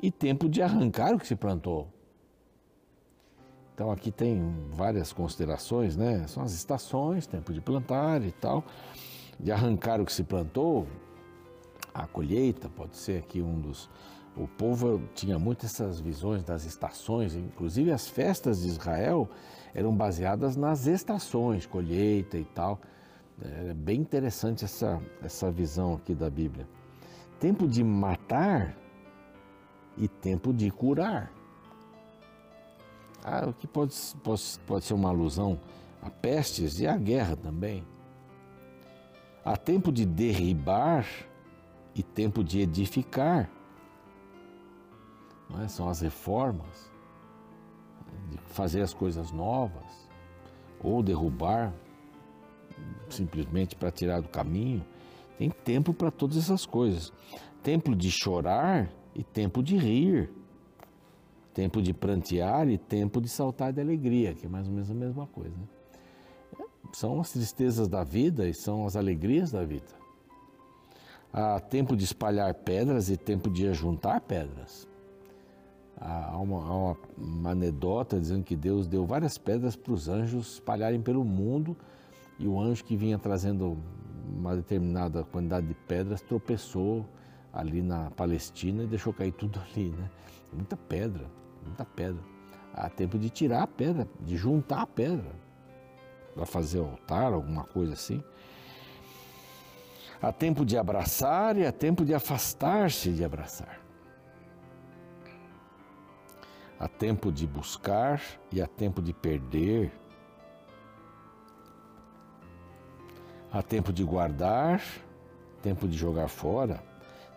e 0.02 0.10
tempo 0.10 0.48
de 0.48 0.62
arrancar 0.62 1.14
o 1.14 1.18
que 1.18 1.26
se 1.26 1.36
plantou. 1.36 1.88
Então 3.74 3.90
aqui 3.90 4.10
tem 4.10 4.54
várias 4.70 5.12
considerações, 5.12 5.96
né? 5.96 6.26
São 6.28 6.42
as 6.42 6.52
estações, 6.52 7.26
tempo 7.26 7.52
de 7.52 7.60
plantar 7.60 8.22
e 8.22 8.32
tal, 8.32 8.64
de 9.38 9.52
arrancar 9.52 10.00
o 10.00 10.04
que 10.06 10.12
se 10.12 10.24
plantou, 10.24 10.86
a 11.96 12.06
colheita 12.06 12.68
pode 12.68 12.96
ser 12.96 13.18
aqui 13.18 13.40
um 13.40 13.58
dos. 13.58 13.88
O 14.36 14.46
povo 14.46 15.00
tinha 15.14 15.38
muitas 15.38 15.72
essas 15.72 15.98
visões 15.98 16.44
das 16.44 16.66
estações, 16.66 17.34
inclusive 17.34 17.90
as 17.90 18.06
festas 18.06 18.60
de 18.60 18.68
Israel 18.68 19.30
eram 19.74 19.96
baseadas 19.96 20.56
nas 20.56 20.86
estações, 20.86 21.64
colheita 21.64 22.36
e 22.36 22.44
tal. 22.44 22.78
É 23.42 23.74
bem 23.74 24.00
interessante 24.00 24.64
essa, 24.64 25.00
essa 25.22 25.50
visão 25.50 25.94
aqui 25.94 26.14
da 26.14 26.30
Bíblia. 26.30 26.66
Tempo 27.38 27.68
de 27.68 27.84
matar 27.84 28.74
e 29.96 30.08
tempo 30.08 30.54
de 30.54 30.70
curar. 30.70 31.30
Ah, 33.22 33.46
o 33.48 33.52
que 33.52 33.66
pode, 33.66 33.94
pode, 34.22 34.42
pode 34.66 34.84
ser 34.84 34.94
uma 34.94 35.10
alusão 35.10 35.60
a 36.00 36.08
pestes 36.08 36.78
e 36.78 36.86
à 36.86 36.96
guerra 36.96 37.36
também. 37.36 37.84
Há 39.44 39.56
tempo 39.56 39.92
de 39.92 40.06
derribar 40.06 41.06
e 41.94 42.02
tempo 42.02 42.42
de 42.42 42.60
edificar. 42.60 43.50
É? 45.62 45.68
São 45.68 45.88
as 45.88 46.00
reformas, 46.00 46.90
de 48.30 48.38
fazer 48.52 48.80
as 48.80 48.94
coisas 48.94 49.30
novas, 49.30 50.08
ou 50.80 51.02
derrubar 51.02 51.72
simplesmente 53.08 53.76
para 53.76 53.90
tirar 53.90 54.20
do 54.20 54.28
caminho. 54.28 54.84
Tem 55.38 55.50
tempo 55.50 55.92
para 55.92 56.10
todas 56.10 56.36
essas 56.36 56.64
coisas. 56.64 57.12
Tempo 57.62 57.94
de 57.94 58.10
chorar 58.10 58.90
e 59.14 59.22
tempo 59.22 59.62
de 59.62 59.76
rir. 59.76 60.30
Tempo 61.52 61.80
de 61.80 61.92
prantear 61.92 62.68
e 62.68 62.76
tempo 62.76 63.20
de 63.20 63.28
saltar 63.28 63.72
de 63.72 63.80
alegria, 63.80 64.34
que 64.34 64.46
é 64.46 64.48
mais 64.48 64.66
ou 64.66 64.72
menos 64.72 64.90
a 64.90 64.94
mesma 64.94 65.26
coisa. 65.26 65.56
Né? 65.56 66.64
São 66.92 67.20
as 67.20 67.32
tristezas 67.32 67.88
da 67.88 68.04
vida 68.04 68.48
e 68.48 68.54
são 68.54 68.86
as 68.86 68.94
alegrias 68.94 69.50
da 69.50 69.64
vida. 69.64 70.06
Há 71.32 71.60
tempo 71.60 71.96
de 71.96 72.04
espalhar 72.04 72.52
pedras 72.54 73.10
e 73.10 73.16
tempo 73.16 73.50
de 73.50 73.66
ajuntar 73.68 74.20
pedras. 74.20 74.86
Há 75.98 76.36
uma, 76.38 76.58
há 76.62 76.74
uma, 76.74 76.96
uma 77.16 77.50
anedota 77.50 78.20
dizendo 78.20 78.44
que 78.44 78.54
Deus 78.54 78.86
deu 78.86 79.06
várias 79.06 79.38
pedras 79.38 79.74
para 79.74 79.92
os 79.92 80.08
anjos 80.08 80.54
espalharem 80.54 81.00
pelo 81.00 81.24
mundo 81.24 81.74
e 82.38 82.46
o 82.46 82.60
anjo 82.60 82.84
que 82.84 82.96
vinha 82.96 83.18
trazendo 83.18 83.78
uma 84.28 84.56
determinada 84.56 85.24
quantidade 85.24 85.66
de 85.66 85.74
pedras 85.74 86.20
tropeçou 86.20 87.06
ali 87.52 87.80
na 87.80 88.10
Palestina 88.10 88.82
e 88.82 88.86
deixou 88.86 89.12
cair 89.12 89.32
tudo 89.32 89.60
ali, 89.60 89.90
né? 89.90 90.10
Muita 90.52 90.76
pedra, 90.76 91.26
muita 91.64 91.84
pedra. 91.84 92.22
Há 92.74 92.90
tempo 92.90 93.18
de 93.18 93.30
tirar 93.30 93.62
a 93.62 93.66
pedra, 93.66 94.06
de 94.20 94.36
juntar 94.36 94.82
a 94.82 94.86
pedra 94.86 95.32
para 96.34 96.44
fazer 96.44 96.80
altar, 96.80 97.32
alguma 97.32 97.64
coisa 97.64 97.94
assim. 97.94 98.22
Há 100.20 100.32
tempo 100.32 100.64
de 100.64 100.76
abraçar 100.76 101.56
e 101.56 101.66
há 101.66 101.72
tempo 101.72 102.04
de 102.04 102.14
afastar-se 102.14 103.10
de 103.12 103.24
abraçar. 103.24 103.80
Há 106.78 106.88
tempo 106.88 107.32
de 107.32 107.46
buscar 107.46 108.20
e 108.52 108.60
há 108.60 108.66
tempo 108.66 109.00
de 109.00 109.14
perder. 109.14 109.90
Há 113.56 113.62
tempo 113.62 113.90
de 113.90 114.04
guardar, 114.04 114.82
tempo 115.62 115.88
de 115.88 115.96
jogar 115.96 116.28
fora, 116.28 116.78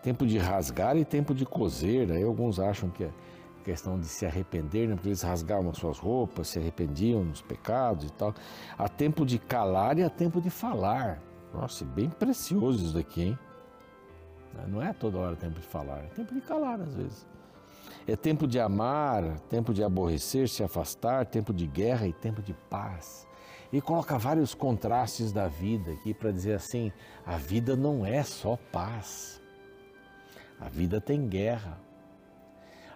tempo 0.04 0.28
de 0.28 0.38
rasgar 0.38 0.98
e 0.98 1.06
tempo 1.06 1.34
de 1.34 1.46
coser. 1.46 2.12
Aí 2.12 2.22
alguns 2.22 2.60
acham 2.60 2.90
que 2.90 3.06
é 3.06 3.12
questão 3.64 3.98
de 3.98 4.06
se 4.06 4.26
arrepender, 4.26 4.90
né? 4.90 4.96
porque 4.96 5.08
eles 5.08 5.22
rasgavam 5.22 5.74
suas 5.74 5.98
roupas, 5.98 6.50
se 6.50 6.60
arrependiam 6.60 7.24
nos 7.24 7.42
pecados 7.42 8.10
e 8.10 8.12
tal. 8.12 8.36
Há 8.78 8.90
tempo 8.90 9.26
de 9.26 9.40
calar 9.40 9.98
e 9.98 10.04
há 10.04 10.10
tempo 10.10 10.42
de 10.42 10.50
falar. 10.50 11.22
Nossa, 11.54 11.86
bem 11.86 12.10
precioso 12.10 12.84
isso 12.84 12.94
daqui, 12.96 13.22
hein? 13.22 13.40
Não 14.68 14.82
é 14.82 14.92
toda 14.92 15.18
hora 15.20 15.38
tempo 15.38 15.58
de 15.58 15.68
falar, 15.68 16.00
é 16.00 16.08
tempo 16.08 16.34
de 16.34 16.42
calar 16.42 16.82
às 16.82 16.96
vezes. 16.96 17.26
É 18.06 18.18
tempo 18.18 18.46
de 18.46 18.60
amar, 18.60 19.40
tempo 19.48 19.74
de 19.74 19.82
aborrecer, 19.82 20.50
se 20.50 20.66
afastar, 20.66 21.26
tempo 21.28 21.54
de 21.54 21.66
guerra 21.66 22.08
e 22.08 22.12
tempo 22.12 22.42
de 22.42 22.54
paz 22.70 23.29
e 23.72 23.80
coloca 23.80 24.18
vários 24.18 24.54
contrastes 24.54 25.32
da 25.32 25.48
vida 25.48 25.92
aqui 25.92 26.14
para 26.14 26.32
dizer 26.32 26.54
assim: 26.54 26.92
a 27.26 27.38
vida 27.38 27.76
não 27.76 28.06
é 28.06 28.24
só 28.24 28.58
paz, 28.72 29.42
a 30.60 30.68
vida 30.68 31.00
tem 31.00 31.28
guerra, 31.28 31.80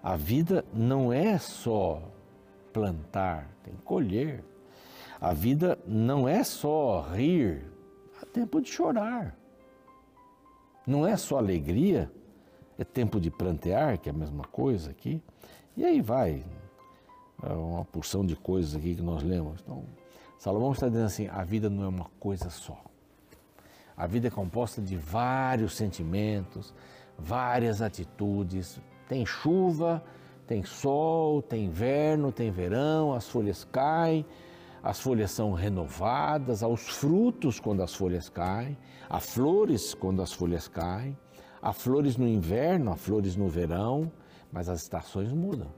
a 0.01 0.15
vida 0.15 0.65
não 0.73 1.13
é 1.13 1.37
só 1.37 2.01
plantar, 2.71 3.47
tem 3.63 3.75
colher, 3.85 4.43
a 5.21 5.33
vida 5.33 5.77
não 5.85 6.27
é 6.27 6.43
só 6.43 7.01
rir, 7.01 7.71
há 8.21 8.25
tempo 8.25 8.59
de 8.59 8.69
chorar, 8.69 9.37
não 10.85 11.05
é 11.05 11.15
só 11.15 11.37
alegria, 11.37 12.11
é 12.77 12.83
tempo 12.83 13.19
de 13.19 13.29
plantear, 13.29 13.99
que 13.99 14.09
é 14.09 14.11
a 14.11 14.15
mesma 14.15 14.43
coisa 14.45 14.89
aqui, 14.89 15.21
e 15.77 15.85
aí 15.85 16.01
vai, 16.01 16.43
é 17.43 17.53
uma 17.53 17.85
porção 17.85 18.25
de 18.25 18.35
coisas 18.35 18.75
aqui 18.75 18.95
que 18.95 19.01
nós 19.01 19.23
lemos. 19.23 19.61
Então, 19.61 19.85
Salomão 20.43 20.73
está 20.73 20.89
dizendo 20.89 21.05
assim: 21.05 21.29
a 21.29 21.41
vida 21.45 21.69
não 21.69 21.85
é 21.85 21.87
uma 21.87 22.11
coisa 22.19 22.49
só. 22.49 22.77
A 23.95 24.05
vida 24.05 24.27
é 24.27 24.29
composta 24.29 24.81
de 24.81 24.97
vários 24.97 25.73
sentimentos, 25.73 26.73
várias 27.17 27.81
atitudes. 27.81 28.77
Tem 29.07 29.25
chuva, 29.25 30.03
tem 30.45 30.61
sol, 30.61 31.41
tem 31.41 31.63
inverno, 31.67 32.29
tem 32.29 32.51
verão, 32.51 33.13
as 33.13 33.29
folhas 33.29 33.63
caem, 33.63 34.25
as 34.83 34.99
folhas 34.99 35.31
são 35.31 35.53
renovadas, 35.53 36.61
há 36.61 36.67
os 36.67 36.89
frutos 36.89 37.57
quando 37.57 37.81
as 37.81 37.95
folhas 37.95 38.27
caem, 38.27 38.77
há 39.09 39.21
flores 39.21 39.93
quando 39.93 40.21
as 40.21 40.33
folhas 40.33 40.67
caem, 40.67 41.17
há 41.61 41.71
flores 41.71 42.17
no 42.17 42.27
inverno, 42.27 42.91
há 42.91 42.97
flores 42.97 43.37
no 43.37 43.47
verão, 43.47 44.11
mas 44.51 44.67
as 44.67 44.81
estações 44.81 45.31
mudam. 45.31 45.71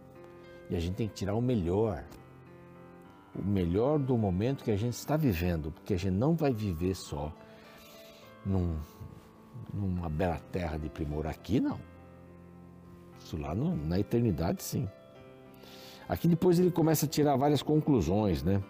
E 0.71 0.75
a 0.75 0.79
gente 0.79 0.95
tem 0.95 1.07
que 1.07 1.13
tirar 1.13 1.35
o 1.35 1.41
melhor 1.41 2.03
o 3.37 3.43
melhor 3.43 3.99
do 3.99 4.17
momento 4.17 4.63
que 4.63 4.71
a 4.71 4.77
gente 4.77 4.93
está 4.93 5.17
vivendo, 5.17 5.71
porque 5.71 5.93
a 5.93 5.97
gente 5.97 6.13
não 6.13 6.35
vai 6.35 6.53
viver 6.53 6.95
só 6.95 7.31
num, 8.45 8.77
numa 9.73 10.09
bela 10.09 10.39
terra 10.51 10.77
de 10.77 10.89
primor. 10.89 11.27
Aqui 11.27 11.59
não. 11.59 11.79
Isso 13.19 13.37
lá 13.37 13.53
no, 13.55 13.75
na 13.75 13.99
eternidade, 13.99 14.63
sim. 14.63 14.87
Aqui 16.07 16.27
depois 16.27 16.59
ele 16.59 16.71
começa 16.71 17.05
a 17.05 17.09
tirar 17.09 17.35
várias 17.35 17.63
conclusões, 17.63 18.43
né? 18.43 18.63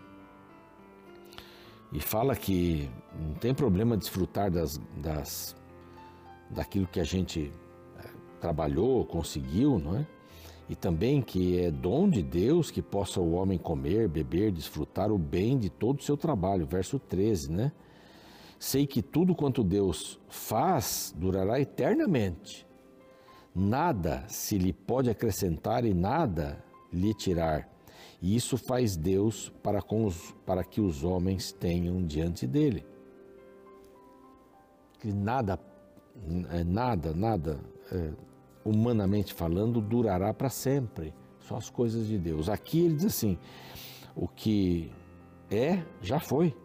E 1.91 1.99
fala 1.99 2.35
que 2.35 2.89
não 3.19 3.35
tem 3.35 3.53
problema 3.53 3.97
desfrutar 3.97 4.49
das, 4.49 4.79
das, 4.97 5.55
daquilo 6.49 6.87
que 6.87 6.99
a 6.99 7.03
gente 7.03 7.51
eh, 7.97 8.09
trabalhou, 8.39 9.05
conseguiu, 9.05 9.79
não 9.79 9.97
é? 9.97 10.07
E 10.67 10.75
também 10.75 11.21
que 11.21 11.59
é 11.59 11.69
dom 11.69 12.09
de 12.09 12.23
Deus 12.23 12.71
que 12.71 12.81
possa 12.81 13.21
o 13.21 13.33
homem 13.33 13.57
comer, 13.57 14.07
beber, 14.07 14.51
desfrutar 14.51 15.11
o 15.11 15.17
bem 15.17 15.57
de 15.57 15.69
todo 15.69 15.99
o 15.99 16.03
seu 16.03 16.17
trabalho. 16.17 16.65
Verso 16.65 16.97
13, 16.97 17.51
né? 17.51 17.71
Sei 18.57 18.87
que 18.87 19.01
tudo 19.01 19.35
quanto 19.35 19.63
Deus 19.63 20.19
faz 20.27 21.13
durará 21.15 21.59
eternamente. 21.59 22.65
Nada 23.53 24.25
se 24.27 24.57
lhe 24.57 24.73
pode 24.73 25.09
acrescentar 25.09 25.85
e 25.85 25.93
nada 25.93 26.63
lhe 26.91 27.13
tirar. 27.13 27.69
E 28.21 28.35
isso 28.35 28.57
faz 28.57 28.97
Deus 28.97 29.51
para, 29.61 29.83
os, 29.93 30.33
para 30.45 30.63
que 30.63 30.81
os 30.81 31.03
homens 31.03 31.51
tenham 31.51 32.03
diante 32.03 32.47
dele. 32.47 32.85
Que 34.99 35.13
nada, 35.13 35.59
é, 36.49 36.63
nada, 36.63 37.13
nada, 37.13 37.59
é, 37.91 38.11
humanamente 38.65 39.33
falando, 39.33 39.79
durará 39.79 40.33
para 40.33 40.49
sempre. 40.49 41.13
Só 41.39 41.55
as 41.55 41.69
coisas 41.69 42.07
de 42.07 42.17
Deus. 42.17 42.49
Aqui 42.49 42.83
ele 42.83 42.95
diz 42.95 43.05
assim: 43.05 43.37
o 44.15 44.27
que 44.27 44.91
é, 45.49 45.85
já 46.01 46.19
foi. 46.19 46.55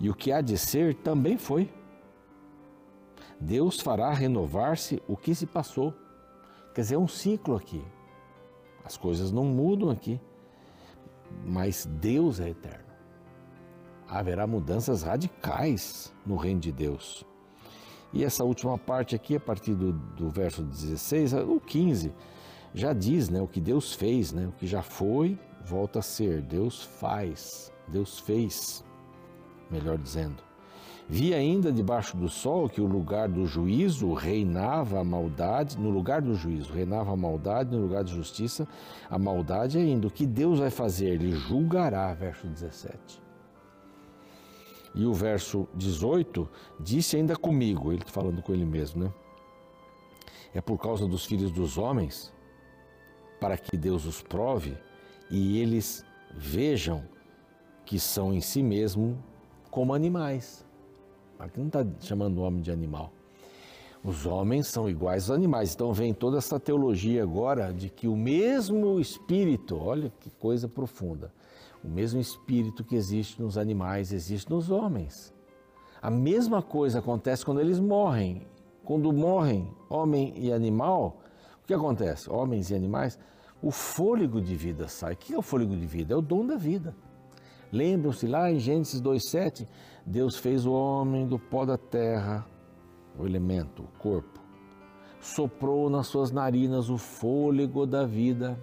E 0.00 0.08
o 0.08 0.14
que 0.14 0.32
há 0.32 0.40
de 0.40 0.56
ser 0.56 0.94
também 0.94 1.36
foi. 1.36 1.70
Deus 3.38 3.80
fará 3.80 4.10
renovar-se 4.14 5.02
o 5.06 5.14
que 5.14 5.34
se 5.34 5.44
passou. 5.46 5.92
Quer 6.74 6.80
dizer, 6.80 6.94
é 6.94 6.98
um 6.98 7.08
ciclo 7.08 7.54
aqui. 7.54 7.84
As 8.82 8.96
coisas 8.96 9.30
não 9.30 9.44
mudam 9.44 9.90
aqui, 9.90 10.18
mas 11.44 11.84
Deus 11.84 12.40
é 12.40 12.50
eterno. 12.50 12.86
Haverá 14.08 14.46
mudanças 14.46 15.02
radicais 15.02 16.14
no 16.24 16.36
reino 16.36 16.60
de 16.60 16.70
Deus. 16.70 17.26
E 18.16 18.24
essa 18.24 18.42
última 18.42 18.78
parte 18.78 19.14
aqui, 19.14 19.36
a 19.36 19.40
partir 19.40 19.74
do, 19.74 19.92
do 19.92 20.30
verso 20.30 20.62
16, 20.62 21.34
o 21.34 21.60
15, 21.60 22.14
já 22.72 22.94
diz 22.94 23.28
né, 23.28 23.42
o 23.42 23.46
que 23.46 23.60
Deus 23.60 23.92
fez, 23.92 24.32
né, 24.32 24.46
o 24.46 24.52
que 24.52 24.66
já 24.66 24.80
foi, 24.80 25.38
volta 25.62 25.98
a 25.98 26.02
ser. 26.02 26.40
Deus 26.40 26.82
faz, 26.82 27.70
Deus 27.86 28.18
fez, 28.18 28.82
melhor 29.70 29.98
dizendo. 29.98 30.42
Vi 31.06 31.34
ainda 31.34 31.70
debaixo 31.70 32.16
do 32.16 32.26
sol 32.26 32.70
que 32.70 32.80
o 32.80 32.86
lugar 32.86 33.28
do 33.28 33.44
juízo 33.44 34.14
reinava 34.14 34.98
a 34.98 35.04
maldade, 35.04 35.78
no 35.78 35.90
lugar 35.90 36.22
do 36.22 36.34
juízo 36.34 36.72
reinava 36.72 37.12
a 37.12 37.16
maldade, 37.16 37.76
no 37.76 37.82
lugar 37.82 38.02
de 38.02 38.14
justiça 38.14 38.66
a 39.10 39.18
maldade 39.18 39.76
ainda. 39.76 40.06
O 40.06 40.10
que 40.10 40.24
Deus 40.24 40.58
vai 40.58 40.70
fazer? 40.70 41.08
Ele 41.08 41.32
julgará, 41.32 42.14
verso 42.14 42.46
17. 42.46 43.25
E 44.96 45.04
o 45.04 45.12
verso 45.12 45.68
18 45.74 46.48
disse 46.80 47.16
ainda 47.16 47.36
comigo, 47.36 47.92
ele 47.92 48.02
falando 48.06 48.42
com 48.42 48.52
ele 48.52 48.64
mesmo, 48.64 49.04
né? 49.04 49.12
É 50.54 50.60
por 50.60 50.78
causa 50.78 51.06
dos 51.06 51.26
filhos 51.26 51.52
dos 51.52 51.76
homens, 51.76 52.32
para 53.38 53.58
que 53.58 53.76
Deus 53.76 54.06
os 54.06 54.22
prove 54.22 54.74
e 55.30 55.60
eles 55.60 56.02
vejam 56.34 57.04
que 57.84 58.00
são 58.00 58.32
em 58.32 58.40
si 58.40 58.62
mesmo 58.62 59.22
como 59.70 59.92
animais. 59.92 60.64
Aqui 61.38 61.60
não 61.60 61.66
está 61.66 61.86
chamando 62.00 62.38
o 62.38 62.42
homem 62.42 62.62
de 62.62 62.70
animal. 62.70 63.12
Os 64.02 64.24
homens 64.24 64.68
são 64.68 64.88
iguais 64.88 65.28
aos 65.28 65.36
animais. 65.36 65.74
Então 65.74 65.92
vem 65.92 66.14
toda 66.14 66.38
essa 66.38 66.58
teologia 66.58 67.22
agora 67.22 67.72
de 67.72 67.90
que 67.90 68.08
o 68.08 68.16
mesmo 68.16 68.98
espírito, 68.98 69.76
olha 69.76 70.10
que 70.20 70.30
coisa 70.30 70.66
profunda, 70.66 71.32
o 71.84 71.88
mesmo 71.88 72.20
espírito 72.20 72.84
que 72.84 72.96
existe 72.96 73.40
nos 73.40 73.56
animais 73.56 74.12
existe 74.12 74.50
nos 74.50 74.70
homens. 74.70 75.34
A 76.00 76.10
mesma 76.10 76.62
coisa 76.62 76.98
acontece 76.98 77.44
quando 77.44 77.60
eles 77.60 77.80
morrem. 77.80 78.46
Quando 78.84 79.12
morrem 79.12 79.68
homem 79.88 80.32
e 80.36 80.52
animal, 80.52 81.20
o 81.62 81.66
que 81.66 81.74
acontece? 81.74 82.30
Homens 82.30 82.70
e 82.70 82.74
animais, 82.74 83.18
o 83.60 83.70
fôlego 83.70 84.40
de 84.40 84.54
vida 84.54 84.86
sai. 84.86 85.14
O 85.14 85.16
que 85.16 85.34
é 85.34 85.38
o 85.38 85.42
fôlego 85.42 85.74
de 85.76 85.86
vida? 85.86 86.14
É 86.14 86.16
o 86.16 86.22
dom 86.22 86.46
da 86.46 86.56
vida. 86.56 86.94
Lembram-se 87.72 88.26
lá 88.26 88.50
em 88.50 88.60
Gênesis 88.60 89.00
2,7, 89.02 89.66
Deus 90.04 90.36
fez 90.36 90.64
o 90.64 90.72
homem 90.72 91.26
do 91.26 91.38
pó 91.38 91.64
da 91.64 91.76
terra, 91.76 92.46
o 93.18 93.26
elemento, 93.26 93.82
o 93.82 93.98
corpo, 93.98 94.40
soprou 95.20 95.90
nas 95.90 96.06
suas 96.06 96.30
narinas 96.30 96.88
o 96.88 96.96
fôlego 96.96 97.84
da 97.84 98.06
vida 98.06 98.56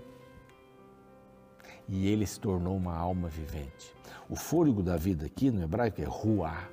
e 1.93 2.07
ele 2.07 2.25
se 2.25 2.39
tornou 2.39 2.75
uma 2.75 2.97
alma 2.97 3.29
vivente. 3.29 3.95
O 4.27 4.35
fôlego 4.35 4.81
da 4.81 4.97
vida 4.97 5.27
aqui 5.27 5.51
no 5.51 5.61
hebraico 5.61 6.01
é 6.01 6.05
ruá, 6.05 6.67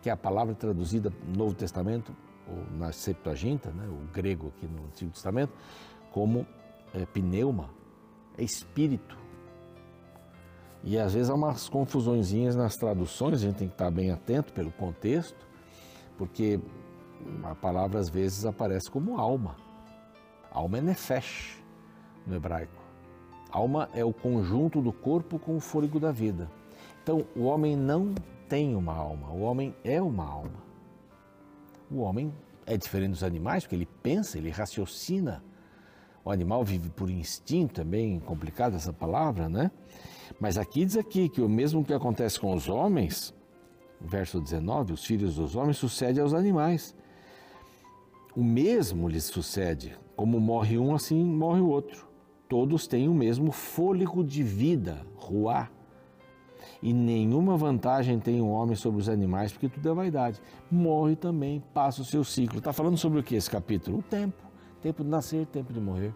que 0.00 0.08
é 0.08 0.12
a 0.12 0.16
palavra 0.16 0.54
traduzida 0.54 1.12
no 1.26 1.36
Novo 1.36 1.52
Testamento, 1.52 2.14
ou 2.48 2.78
na 2.78 2.92
Septuaginta, 2.92 3.72
né, 3.72 3.88
o 3.88 4.06
grego 4.12 4.52
aqui 4.56 4.68
no 4.68 4.84
Antigo 4.84 5.10
Testamento, 5.10 5.52
como 6.12 6.46
é, 6.94 7.04
pneuma, 7.06 7.70
é 8.38 8.44
espírito. 8.44 9.18
E 10.84 10.96
às 10.96 11.14
vezes 11.14 11.28
há 11.28 11.34
umas 11.34 11.68
confusõezinhas 11.68 12.54
nas 12.54 12.76
traduções, 12.76 13.42
a 13.42 13.46
gente 13.46 13.56
tem 13.56 13.66
que 13.66 13.74
estar 13.74 13.90
bem 13.90 14.12
atento 14.12 14.52
pelo 14.52 14.70
contexto, 14.70 15.44
porque 16.16 16.60
a 17.42 17.54
palavra 17.56 17.98
às 17.98 18.08
vezes 18.08 18.46
aparece 18.46 18.88
como 18.88 19.18
alma. 19.18 19.56
Alma 20.52 20.78
é 20.78 20.80
nefesh 20.80 21.60
no 22.24 22.36
hebraico. 22.36 22.85
Alma 23.50 23.88
é 23.94 24.04
o 24.04 24.12
conjunto 24.12 24.80
do 24.80 24.92
corpo 24.92 25.38
com 25.38 25.56
o 25.56 25.60
fôlego 25.60 26.00
da 26.00 26.12
vida. 26.12 26.50
Então, 27.02 27.24
o 27.36 27.44
homem 27.44 27.76
não 27.76 28.14
tem 28.48 28.74
uma 28.74 28.94
alma, 28.94 29.30
o 29.30 29.40
homem 29.42 29.74
é 29.84 30.00
uma 30.00 30.24
alma. 30.24 30.64
O 31.90 32.00
homem 32.00 32.32
é 32.66 32.76
diferente 32.76 33.12
dos 33.12 33.22
animais 33.22 33.64
porque 33.64 33.76
ele 33.76 33.88
pensa, 34.02 34.38
ele 34.38 34.50
raciocina. 34.50 35.42
O 36.24 36.30
animal 36.30 36.64
vive 36.64 36.90
por 36.90 37.08
instinto, 37.08 37.80
é 37.80 37.84
bem 37.84 38.18
complicada 38.18 38.74
essa 38.74 38.92
palavra, 38.92 39.48
né? 39.48 39.70
Mas 40.40 40.58
aqui 40.58 40.84
diz 40.84 40.96
aqui 40.96 41.28
que 41.28 41.40
o 41.40 41.48
mesmo 41.48 41.84
que 41.84 41.94
acontece 41.94 42.40
com 42.40 42.52
os 42.52 42.68
homens, 42.68 43.32
verso 44.00 44.40
19, 44.40 44.92
os 44.92 45.04
filhos 45.04 45.36
dos 45.36 45.54
homens 45.54 45.76
sucede 45.76 46.20
aos 46.20 46.34
animais. 46.34 46.94
O 48.34 48.42
mesmo 48.42 49.08
lhes 49.08 49.24
sucede, 49.24 49.96
como 50.16 50.40
morre 50.40 50.76
um, 50.76 50.94
assim 50.94 51.24
morre 51.24 51.60
o 51.60 51.68
outro. 51.68 52.05
Todos 52.48 52.86
têm 52.86 53.08
o 53.08 53.14
mesmo 53.14 53.50
fôlego 53.50 54.22
de 54.22 54.42
vida, 54.42 55.04
ruá. 55.16 55.68
E 56.82 56.92
nenhuma 56.92 57.56
vantagem 57.56 58.18
tem 58.18 58.40
o 58.40 58.48
homem 58.48 58.76
sobre 58.76 59.00
os 59.00 59.08
animais, 59.08 59.52
porque 59.52 59.68
tudo 59.68 59.88
é 59.88 59.94
vaidade. 59.94 60.40
Morre 60.70 61.16
também, 61.16 61.62
passa 61.72 62.02
o 62.02 62.04
seu 62.04 62.22
ciclo. 62.22 62.58
Está 62.58 62.72
falando 62.72 62.96
sobre 62.96 63.20
o 63.20 63.22
que 63.22 63.34
esse 63.34 63.50
capítulo? 63.50 63.98
O 63.98 64.02
tempo. 64.02 64.42
Tempo 64.82 65.02
de 65.02 65.08
nascer, 65.08 65.46
tempo 65.46 65.72
de 65.72 65.80
morrer. 65.80 66.14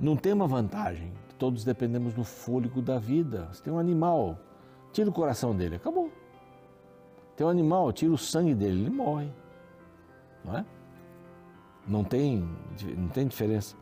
Não 0.00 0.16
tem 0.16 0.32
uma 0.32 0.46
vantagem 0.46 1.12
todos 1.42 1.64
dependemos 1.64 2.14
do 2.14 2.22
fôlego 2.22 2.80
da 2.80 3.00
vida. 3.00 3.48
Você 3.50 3.64
tem 3.64 3.72
um 3.72 3.78
animal, 3.80 4.38
tira 4.92 5.10
o 5.10 5.12
coração 5.12 5.56
dele, 5.56 5.74
acabou. 5.74 6.08
Tem 7.36 7.44
um 7.44 7.50
animal, 7.50 7.92
tira 7.92 8.12
o 8.12 8.16
sangue 8.16 8.54
dele, 8.54 8.82
ele 8.82 8.90
morre. 8.90 9.28
Não 10.44 10.56
é? 10.56 10.64
Não 11.84 12.04
tem, 12.04 12.48
não 12.96 13.08
tem 13.08 13.26
diferença. 13.26 13.74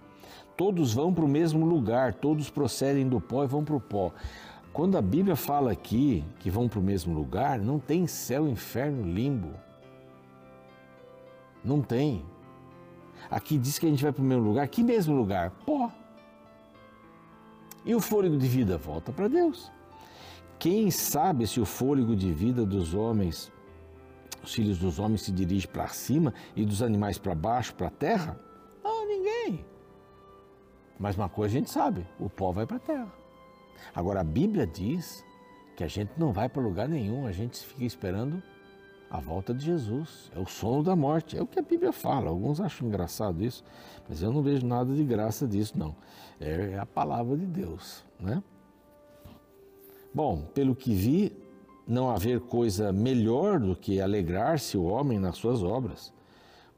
Todos 0.61 0.93
vão 0.93 1.11
para 1.11 1.25
o 1.25 1.29
mesmo 1.29 1.65
lugar, 1.65 2.13
todos 2.13 2.51
procedem 2.51 3.09
do 3.09 3.19
pó 3.19 3.45
e 3.45 3.47
vão 3.47 3.65
para 3.65 3.77
o 3.77 3.81
pó. 3.81 4.13
Quando 4.75 4.99
a 4.99 5.01
Bíblia 5.01 5.35
fala 5.35 5.73
aqui 5.73 6.23
que 6.39 6.51
vão 6.51 6.69
para 6.69 6.79
o 6.79 6.83
mesmo 6.83 7.15
lugar, 7.15 7.59
não 7.59 7.79
tem 7.79 8.07
céu, 8.07 8.47
inferno, 8.47 9.11
limbo. 9.11 9.55
Não 11.65 11.81
tem. 11.81 12.23
Aqui 13.31 13.57
diz 13.57 13.79
que 13.79 13.87
a 13.87 13.89
gente 13.89 14.03
vai 14.03 14.13
para 14.13 14.21
o 14.21 14.27
mesmo 14.27 14.45
lugar. 14.45 14.69
Que 14.69 14.83
mesmo 14.83 15.17
lugar? 15.17 15.51
Pó. 15.65 15.91
E 17.83 17.95
o 17.95 18.01
fôlego 18.01 18.37
de 18.37 18.47
vida 18.47 18.77
volta 18.77 19.11
para 19.11 19.29
Deus. 19.29 19.73
Quem 20.59 20.91
sabe 20.91 21.47
se 21.47 21.59
o 21.59 21.65
fôlego 21.65 22.15
de 22.15 22.31
vida 22.35 22.67
dos 22.67 22.93
homens, 22.93 23.51
os 24.45 24.53
filhos 24.53 24.79
dos 24.79 24.99
homens, 24.99 25.23
se 25.23 25.33
dirige 25.33 25.67
para 25.67 25.89
cima 25.89 26.35
e 26.55 26.67
dos 26.67 26.83
animais 26.83 27.17
para 27.17 27.35
baixo, 27.35 27.75
para 27.75 27.87
a 27.87 27.91
terra? 27.91 28.50
Mas 31.01 31.17
uma 31.17 31.31
coisa 31.31 31.57
a 31.57 31.59
gente 31.59 31.71
sabe: 31.71 32.07
o 32.21 32.29
pó 32.29 32.53
vai 32.53 32.67
para 32.67 32.77
a 32.77 32.81
terra. 32.81 33.13
Agora 33.95 34.21
a 34.21 34.25
Bíblia 34.25 34.67
diz 34.67 35.25
que 35.75 35.83
a 35.83 35.89
gente 35.89 36.13
não 36.19 36.31
vai 36.31 36.47
para 36.47 36.61
lugar 36.61 36.87
nenhum, 36.87 37.27
a 37.27 37.33
gente 37.33 37.59
fica 37.59 37.85
esperando 37.85 38.43
a 39.11 39.19
volta 39.19 39.55
de 39.55 39.65
Jesus. 39.65 40.31
É 40.37 40.39
o 40.39 40.47
sono 40.47 40.83
da 40.83 40.95
morte. 40.95 41.39
É 41.39 41.43
o 41.43 41.47
que 41.47 41.59
a 41.59 41.63
Bíblia 41.63 41.91
fala. 41.91 42.29
Alguns 42.29 42.61
acham 42.61 42.87
engraçado 42.87 43.43
isso, 43.43 43.65
mas 44.07 44.21
eu 44.21 44.31
não 44.31 44.43
vejo 44.43 44.67
nada 44.67 44.95
de 44.95 45.03
graça 45.03 45.49
disso, 45.49 45.73
não. 45.77 45.97
É, 46.39 46.73
é 46.75 46.79
a 46.79 46.85
palavra 46.85 47.35
de 47.35 47.47
Deus, 47.47 48.05
né? 48.21 48.43
Bom, 50.13 50.43
pelo 50.53 50.77
que 50.77 50.93
vi, 50.93 51.33
não 51.87 52.11
haver 52.11 52.41
coisa 52.41 52.93
melhor 52.93 53.59
do 53.59 53.75
que 53.75 54.03
alegrar-se 54.03 54.77
o 54.77 54.85
homem 54.85 55.19
nas 55.19 55.39
suas 55.39 55.63
obras, 55.63 56.13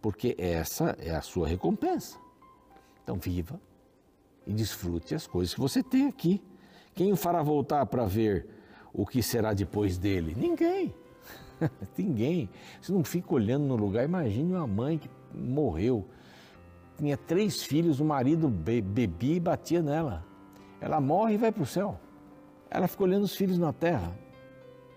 porque 0.01 0.37
essa 0.39 0.97
é 1.01 1.11
a 1.11 1.23
sua 1.23 1.49
recompensa. 1.49 2.19
Então, 3.03 3.17
viva 3.17 3.59
e 4.47 4.53
desfrute 4.53 5.15
as 5.15 5.27
coisas 5.27 5.55
que 5.55 5.61
você 5.61 5.83
tem 5.83 6.07
aqui. 6.07 6.43
Quem 6.95 7.13
o 7.13 7.17
fará 7.17 7.43
voltar 7.43 7.87
para 7.87 8.05
ver 8.05 8.47
o 8.93 9.07
que 9.07 9.23
será 9.23 9.53
depois 9.55 9.97
dele? 9.99 10.35
Ninguém. 10.37 10.95
Ninguém. 11.97 12.51
Você 12.81 12.93
não 12.93 13.05
fica 13.05 13.35
olhando 13.35 13.65
no 13.65 13.77
lugar. 13.77 14.05
Imagine 14.05 14.53
uma 14.53 14.67
mãe 14.67 14.99
que 14.99 15.09
morreu, 15.35 16.07
tinha 16.99 17.17
três 17.17 17.63
filhos, 17.63 18.01
o 18.01 18.05
marido 18.05 18.49
bebia 18.49 19.37
e 19.37 19.41
batia 19.41 19.83
nela. 19.83 20.25
Ela 20.81 21.01
morre 21.01 21.35
e 21.35 21.39
vai 21.39 21.51
para 21.51 21.63
o 21.63 21.67
céu. 21.67 21.99
Ela 22.71 22.87
fica 22.89 23.05
olhando 23.05 23.25
os 23.25 23.35
filhos 23.35 23.59
na 23.59 23.73
terra. 23.73 24.17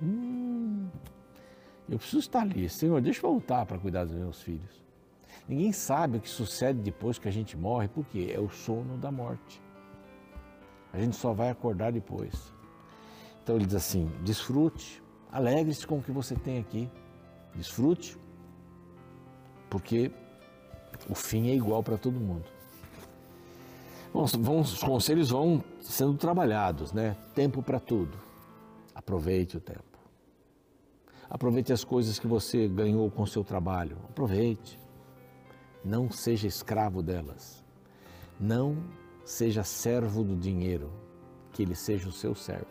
Hum, 0.01 0.87
eu 1.89 1.97
preciso 1.97 2.19
estar 2.19 2.41
ali. 2.41 2.67
Senhor, 2.69 3.01
deixa 3.01 3.25
eu 3.25 3.31
voltar 3.31 3.65
para 3.65 3.77
cuidar 3.77 4.05
dos 4.05 4.15
meus 4.15 4.41
filhos. 4.41 4.84
Ninguém 5.47 5.71
sabe 5.71 6.17
o 6.17 6.21
que 6.21 6.29
sucede 6.29 6.79
depois 6.79 7.19
que 7.19 7.27
a 7.27 7.31
gente 7.31 7.55
morre, 7.55 7.87
porque 7.87 8.31
é 8.33 8.39
o 8.39 8.49
sono 8.49 8.97
da 8.97 9.11
morte. 9.11 9.61
A 10.91 10.99
gente 10.99 11.15
só 11.15 11.33
vai 11.33 11.49
acordar 11.49 11.91
depois. 11.91 12.51
Então 13.43 13.55
ele 13.55 13.65
diz 13.65 13.75
assim: 13.75 14.09
desfrute, 14.23 15.03
alegre-se 15.31 15.85
com 15.85 15.99
o 15.99 16.01
que 16.01 16.11
você 16.11 16.35
tem 16.35 16.57
aqui. 16.57 16.89
Desfrute, 17.53 18.17
porque 19.69 20.11
o 21.09 21.13
fim 21.13 21.49
é 21.49 21.55
igual 21.55 21.83
para 21.83 21.97
todo 21.97 22.19
mundo. 22.19 22.45
Bom, 24.11 24.25
vão, 24.25 24.61
os 24.61 24.81
conselhos 24.81 25.29
vão 25.29 25.63
sendo 25.81 26.15
trabalhados, 26.15 26.93
né? 26.93 27.15
Tempo 27.35 27.61
para 27.61 27.79
tudo. 27.79 28.17
Aproveite 28.95 29.57
o 29.57 29.59
tempo. 29.59 29.83
Aproveite 31.29 31.73
as 31.73 31.83
coisas 31.83 32.17
que 32.17 32.25
você 32.25 32.67
ganhou 32.67 33.11
com 33.11 33.23
o 33.23 33.27
seu 33.27 33.43
trabalho. 33.43 33.97
Aproveite. 34.09 34.79
Não 35.85 36.09
seja 36.09 36.47
escravo 36.47 37.03
delas. 37.03 37.63
Não 38.39 38.75
seja 39.23 39.63
servo 39.63 40.23
do 40.23 40.35
dinheiro, 40.35 40.91
que 41.53 41.61
ele 41.61 41.75
seja 41.75 42.09
o 42.09 42.11
seu 42.11 42.33
servo. 42.33 42.65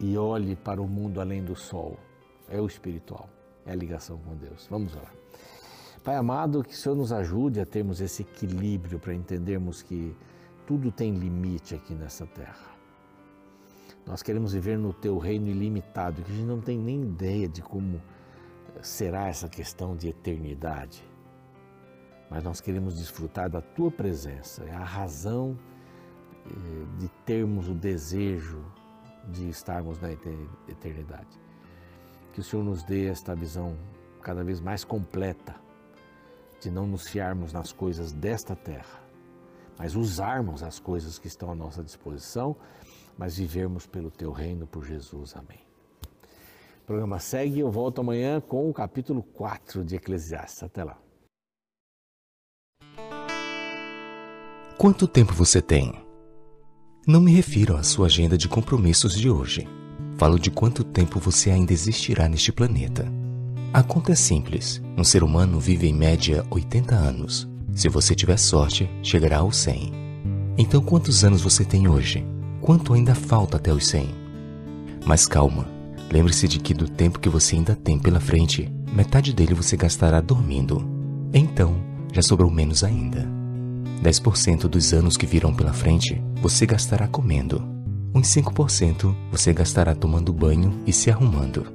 E 0.00 0.16
olhe 0.16 0.56
para 0.56 0.80
o 0.80 0.88
mundo 0.88 1.20
além 1.20 1.44
do 1.44 1.54
sol. 1.54 1.98
É 2.48 2.58
o 2.58 2.66
espiritual, 2.66 3.28
é 3.66 3.72
a 3.72 3.74
ligação 3.74 4.16
com 4.16 4.34
Deus. 4.34 4.66
Vamos 4.70 4.94
lá. 4.94 5.12
Pai 6.02 6.16
amado, 6.16 6.64
que 6.64 6.72
o 6.72 6.76
Senhor 6.76 6.94
nos 6.94 7.12
ajude 7.12 7.60
a 7.60 7.66
termos 7.66 8.00
esse 8.00 8.22
equilíbrio 8.22 8.98
para 8.98 9.12
entendermos 9.12 9.82
que 9.82 10.16
tudo 10.66 10.90
tem 10.90 11.12
limite 11.12 11.74
aqui 11.74 11.94
nessa 11.94 12.24
terra. 12.26 12.74
Nós 14.06 14.22
queremos 14.22 14.54
viver 14.54 14.78
no 14.78 14.94
teu 14.94 15.18
reino 15.18 15.48
ilimitado, 15.48 16.22
que 16.22 16.32
a 16.32 16.34
gente 16.34 16.46
não 16.46 16.62
tem 16.62 16.78
nem 16.78 17.02
ideia 17.02 17.46
de 17.46 17.60
como 17.60 18.00
será 18.80 19.28
essa 19.28 19.50
questão 19.50 19.94
de 19.94 20.08
eternidade 20.08 21.04
mas 22.30 22.42
nós 22.42 22.60
queremos 22.60 22.96
desfrutar 22.96 23.48
da 23.48 23.60
tua 23.60 23.90
presença. 23.90 24.64
É 24.64 24.74
a 24.74 24.84
razão 24.84 25.56
eh, 26.46 26.50
de 26.98 27.08
termos 27.24 27.68
o 27.68 27.74
desejo 27.74 28.64
de 29.28 29.48
estarmos 29.48 30.00
na 30.00 30.12
eternidade. 30.12 31.40
Que 32.32 32.40
o 32.40 32.42
Senhor 32.42 32.62
nos 32.62 32.82
dê 32.82 33.06
esta 33.06 33.34
visão 33.34 33.76
cada 34.22 34.42
vez 34.42 34.60
mais 34.60 34.84
completa 34.84 35.54
de 36.60 36.70
não 36.70 36.86
nos 36.86 37.08
fiarmos 37.08 37.52
nas 37.52 37.72
coisas 37.72 38.12
desta 38.12 38.56
terra, 38.56 39.00
mas 39.78 39.94
usarmos 39.94 40.62
as 40.62 40.78
coisas 40.78 41.18
que 41.18 41.28
estão 41.28 41.50
à 41.50 41.54
nossa 41.54 41.82
disposição, 41.82 42.56
mas 43.16 43.36
vivermos 43.36 43.86
pelo 43.86 44.10
teu 44.10 44.32
reino 44.32 44.66
por 44.66 44.84
Jesus. 44.84 45.36
Amém. 45.36 45.60
O 46.82 46.86
programa 46.86 47.18
segue 47.18 47.60
eu 47.60 47.70
volto 47.70 48.00
amanhã 48.00 48.40
com 48.40 48.68
o 48.70 48.72
capítulo 48.72 49.22
4 49.22 49.84
de 49.84 49.96
Eclesiastes. 49.96 50.62
Até 50.62 50.84
lá. 50.84 51.05
Quanto 54.78 55.08
tempo 55.08 55.32
você 55.32 55.62
tem? 55.62 55.90
Não 57.06 57.18
me 57.18 57.32
refiro 57.32 57.78
à 57.78 57.82
sua 57.82 58.08
agenda 58.08 58.36
de 58.36 58.46
compromissos 58.46 59.18
de 59.18 59.30
hoje. 59.30 59.66
Falo 60.18 60.38
de 60.38 60.50
quanto 60.50 60.84
tempo 60.84 61.18
você 61.18 61.50
ainda 61.50 61.72
existirá 61.72 62.28
neste 62.28 62.52
planeta. 62.52 63.10
A 63.72 63.82
conta 63.82 64.12
é 64.12 64.14
simples. 64.14 64.82
Um 64.94 65.02
ser 65.02 65.22
humano 65.22 65.58
vive 65.58 65.88
em 65.88 65.94
média 65.94 66.44
80 66.50 66.94
anos. 66.94 67.48
Se 67.72 67.88
você 67.88 68.14
tiver 68.14 68.36
sorte, 68.36 68.86
chegará 69.02 69.38
aos 69.38 69.56
100. 69.56 69.92
Então, 70.58 70.82
quantos 70.82 71.24
anos 71.24 71.40
você 71.40 71.64
tem 71.64 71.88
hoje? 71.88 72.22
Quanto 72.60 72.92
ainda 72.92 73.14
falta 73.14 73.56
até 73.56 73.72
os 73.72 73.86
100? 73.86 74.10
Mas 75.06 75.26
calma. 75.26 75.66
Lembre-se 76.12 76.46
de 76.46 76.58
que 76.58 76.74
do 76.74 76.86
tempo 76.86 77.18
que 77.18 77.30
você 77.30 77.56
ainda 77.56 77.74
tem 77.74 77.98
pela 77.98 78.20
frente, 78.20 78.70
metade 78.92 79.32
dele 79.32 79.54
você 79.54 79.74
gastará 79.74 80.20
dormindo. 80.20 80.86
Então, 81.32 81.82
já 82.12 82.20
sobrou 82.20 82.50
menos 82.50 82.84
ainda. 82.84 83.45
10% 84.02 84.68
dos 84.68 84.92
anos 84.92 85.16
que 85.16 85.26
virão 85.26 85.54
pela 85.54 85.72
frente 85.72 86.22
você 86.40 86.66
gastará 86.66 87.08
comendo. 87.08 87.62
Uns 88.14 88.28
5% 88.28 89.14
você 89.30 89.52
gastará 89.52 89.94
tomando 89.94 90.32
banho 90.32 90.80
e 90.86 90.92
se 90.92 91.10
arrumando. 91.10 91.66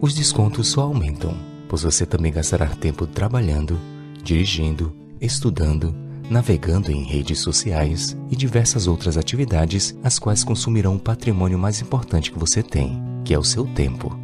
Os 0.00 0.14
descontos 0.14 0.68
só 0.68 0.82
aumentam, 0.82 1.36
pois 1.68 1.82
você 1.82 2.04
também 2.04 2.32
gastará 2.32 2.66
tempo 2.66 3.06
trabalhando, 3.06 3.78
dirigindo, 4.22 4.92
estudando, 5.20 5.94
navegando 6.28 6.90
em 6.90 7.04
redes 7.04 7.38
sociais 7.38 8.16
e 8.30 8.36
diversas 8.36 8.86
outras 8.86 9.16
atividades, 9.16 9.96
as 10.02 10.18
quais 10.18 10.42
consumirão 10.42 10.96
o 10.96 11.00
patrimônio 11.00 11.58
mais 11.58 11.80
importante 11.80 12.32
que 12.32 12.38
você 12.38 12.62
tem, 12.62 13.00
que 13.24 13.32
é 13.32 13.38
o 13.38 13.44
seu 13.44 13.64
tempo. 13.64 14.18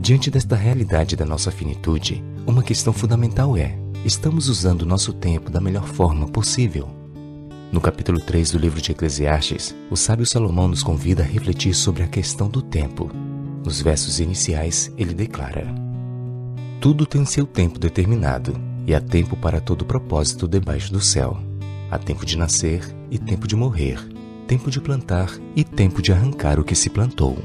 Diante 0.00 0.30
desta 0.30 0.56
realidade 0.56 1.16
da 1.16 1.24
nossa 1.24 1.50
finitude, 1.50 2.22
uma 2.46 2.62
questão 2.62 2.92
fundamental 2.92 3.56
é: 3.56 3.78
estamos 4.06 4.48
usando 4.48 4.86
nosso 4.86 5.12
tempo 5.12 5.50
da 5.50 5.60
melhor 5.60 5.84
forma 5.84 6.28
possível. 6.28 6.88
No 7.72 7.80
capítulo 7.80 8.20
3 8.20 8.52
do 8.52 8.58
livro 8.58 8.80
de 8.80 8.92
Eclesiastes, 8.92 9.74
o 9.90 9.96
sábio 9.96 10.24
Salomão 10.24 10.68
nos 10.68 10.80
convida 10.84 11.24
a 11.24 11.26
refletir 11.26 11.74
sobre 11.74 12.04
a 12.04 12.06
questão 12.06 12.48
do 12.48 12.62
tempo. 12.62 13.10
Nos 13.64 13.80
versos 13.82 14.20
iniciais, 14.20 14.92
ele 14.96 15.12
declara: 15.12 15.66
Tudo 16.80 17.04
tem 17.04 17.24
seu 17.24 17.44
tempo 17.44 17.80
determinado, 17.80 18.54
e 18.86 18.94
há 18.94 19.00
tempo 19.00 19.36
para 19.36 19.60
todo 19.60 19.84
propósito 19.84 20.46
debaixo 20.46 20.92
do 20.92 21.00
céu. 21.00 21.36
Há 21.90 21.98
tempo 21.98 22.24
de 22.24 22.38
nascer 22.38 22.88
e 23.10 23.18
tempo 23.18 23.48
de 23.48 23.56
morrer, 23.56 23.98
tempo 24.46 24.70
de 24.70 24.80
plantar 24.80 25.32
e 25.56 25.64
tempo 25.64 26.00
de 26.00 26.12
arrancar 26.12 26.60
o 26.60 26.64
que 26.64 26.76
se 26.76 26.90
plantou. 26.90 27.36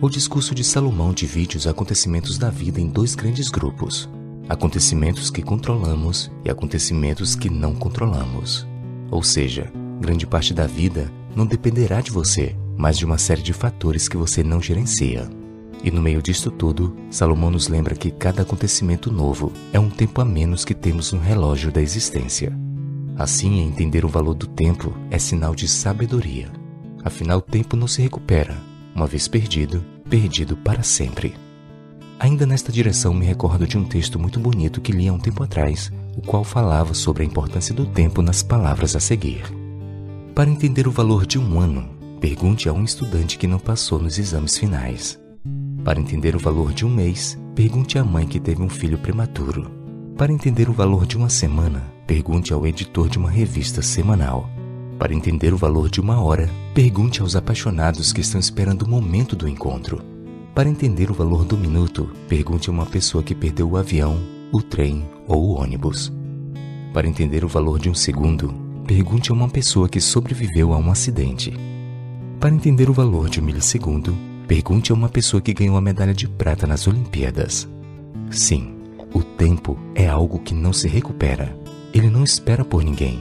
O 0.00 0.10
discurso 0.10 0.52
de 0.52 0.64
Salomão 0.64 1.12
divide 1.12 1.56
os 1.56 1.68
acontecimentos 1.68 2.38
da 2.38 2.50
vida 2.50 2.80
em 2.80 2.88
dois 2.88 3.14
grandes 3.14 3.48
grupos: 3.50 4.08
acontecimentos 4.48 5.30
que 5.30 5.42
controlamos 5.42 6.30
e 6.44 6.50
acontecimentos 6.50 7.34
que 7.34 7.48
não 7.48 7.74
controlamos. 7.74 8.66
Ou 9.10 9.22
seja, 9.22 9.72
grande 10.00 10.26
parte 10.26 10.52
da 10.52 10.66
vida 10.66 11.10
não 11.34 11.46
dependerá 11.46 12.00
de 12.00 12.10
você, 12.10 12.56
mas 12.76 12.98
de 12.98 13.04
uma 13.04 13.18
série 13.18 13.42
de 13.42 13.52
fatores 13.52 14.08
que 14.08 14.16
você 14.16 14.42
não 14.42 14.60
gerencia. 14.60 15.28
E 15.82 15.90
no 15.90 16.00
meio 16.00 16.22
disto 16.22 16.50
tudo, 16.50 16.96
Salomão 17.10 17.50
nos 17.50 17.68
lembra 17.68 17.94
que 17.94 18.10
cada 18.10 18.42
acontecimento 18.42 19.12
novo 19.12 19.52
é 19.72 19.78
um 19.78 19.90
tempo 19.90 20.20
a 20.20 20.24
menos 20.24 20.64
que 20.64 20.74
temos 20.74 21.12
no 21.12 21.20
relógio 21.20 21.70
da 21.70 21.82
existência. 21.82 22.56
Assim, 23.16 23.60
entender 23.60 24.04
o 24.04 24.08
valor 24.08 24.34
do 24.34 24.46
tempo 24.46 24.94
é 25.10 25.18
sinal 25.18 25.54
de 25.54 25.68
sabedoria. 25.68 26.50
Afinal, 27.04 27.38
o 27.38 27.42
tempo 27.42 27.76
não 27.76 27.86
se 27.86 28.00
recupera. 28.00 28.56
Uma 28.94 29.06
vez 29.06 29.28
perdido, 29.28 29.84
perdido 30.08 30.56
para 30.56 30.82
sempre. 30.82 31.34
Ainda 32.18 32.46
nesta 32.46 32.70
direção, 32.70 33.12
me 33.12 33.26
recordo 33.26 33.66
de 33.66 33.76
um 33.76 33.84
texto 33.84 34.18
muito 34.18 34.38
bonito 34.38 34.80
que 34.80 34.92
li 34.92 35.08
há 35.08 35.12
um 35.12 35.18
tempo 35.18 35.42
atrás, 35.42 35.92
o 36.16 36.22
qual 36.22 36.44
falava 36.44 36.94
sobre 36.94 37.22
a 37.22 37.26
importância 37.26 37.74
do 37.74 37.84
tempo 37.84 38.22
nas 38.22 38.42
palavras 38.42 38.94
a 38.94 39.00
seguir. 39.00 39.42
Para 40.34 40.50
entender 40.50 40.86
o 40.86 40.92
valor 40.92 41.26
de 41.26 41.38
um 41.38 41.58
ano, 41.58 41.88
pergunte 42.20 42.68
a 42.68 42.72
um 42.72 42.84
estudante 42.84 43.36
que 43.36 43.46
não 43.46 43.58
passou 43.58 43.98
nos 43.98 44.18
exames 44.18 44.56
finais. 44.56 45.18
Para 45.84 46.00
entender 46.00 46.34
o 46.34 46.38
valor 46.38 46.72
de 46.72 46.86
um 46.86 46.90
mês, 46.90 47.38
pergunte 47.54 47.98
à 47.98 48.04
mãe 48.04 48.26
que 48.26 48.40
teve 48.40 48.62
um 48.62 48.68
filho 48.68 48.98
prematuro. 48.98 49.70
Para 50.16 50.32
entender 50.32 50.70
o 50.70 50.72
valor 50.72 51.06
de 51.06 51.16
uma 51.16 51.28
semana, 51.28 51.82
pergunte 52.06 52.52
ao 52.52 52.66
editor 52.66 53.08
de 53.08 53.18
uma 53.18 53.30
revista 53.30 53.82
semanal. 53.82 54.48
Para 54.98 55.12
entender 55.12 55.52
o 55.52 55.58
valor 55.58 55.90
de 55.90 56.00
uma 56.00 56.22
hora, 56.22 56.48
pergunte 56.72 57.20
aos 57.20 57.34
apaixonados 57.34 58.12
que 58.12 58.20
estão 58.20 58.40
esperando 58.40 58.82
o 58.82 58.88
momento 58.88 59.34
do 59.34 59.48
encontro. 59.48 60.13
Para 60.54 60.68
entender 60.68 61.10
o 61.10 61.14
valor 61.14 61.44
do 61.44 61.58
minuto, 61.58 62.08
pergunte 62.28 62.70
a 62.70 62.72
uma 62.72 62.86
pessoa 62.86 63.24
que 63.24 63.34
perdeu 63.34 63.68
o 63.68 63.76
avião, 63.76 64.20
o 64.52 64.62
trem 64.62 65.04
ou 65.26 65.48
o 65.48 65.60
ônibus. 65.60 66.12
Para 66.92 67.08
entender 67.08 67.44
o 67.44 67.48
valor 67.48 67.80
de 67.80 67.90
um 67.90 67.94
segundo, 67.94 68.54
pergunte 68.86 69.32
a 69.32 69.34
uma 69.34 69.48
pessoa 69.48 69.88
que 69.88 70.00
sobreviveu 70.00 70.72
a 70.72 70.78
um 70.78 70.92
acidente. 70.92 71.52
Para 72.38 72.54
entender 72.54 72.88
o 72.88 72.92
valor 72.92 73.28
de 73.28 73.40
um 73.40 73.44
milissegundo, 73.44 74.16
pergunte 74.46 74.92
a 74.92 74.94
uma 74.94 75.08
pessoa 75.08 75.40
que 75.40 75.52
ganhou 75.52 75.76
a 75.76 75.80
medalha 75.80 76.14
de 76.14 76.28
prata 76.28 76.68
nas 76.68 76.86
Olimpíadas. 76.86 77.68
Sim, 78.30 78.76
o 79.12 79.24
tempo 79.24 79.76
é 79.92 80.06
algo 80.06 80.38
que 80.38 80.54
não 80.54 80.72
se 80.72 80.86
recupera. 80.86 81.58
Ele 81.92 82.08
não 82.08 82.22
espera 82.22 82.64
por 82.64 82.84
ninguém. 82.84 83.20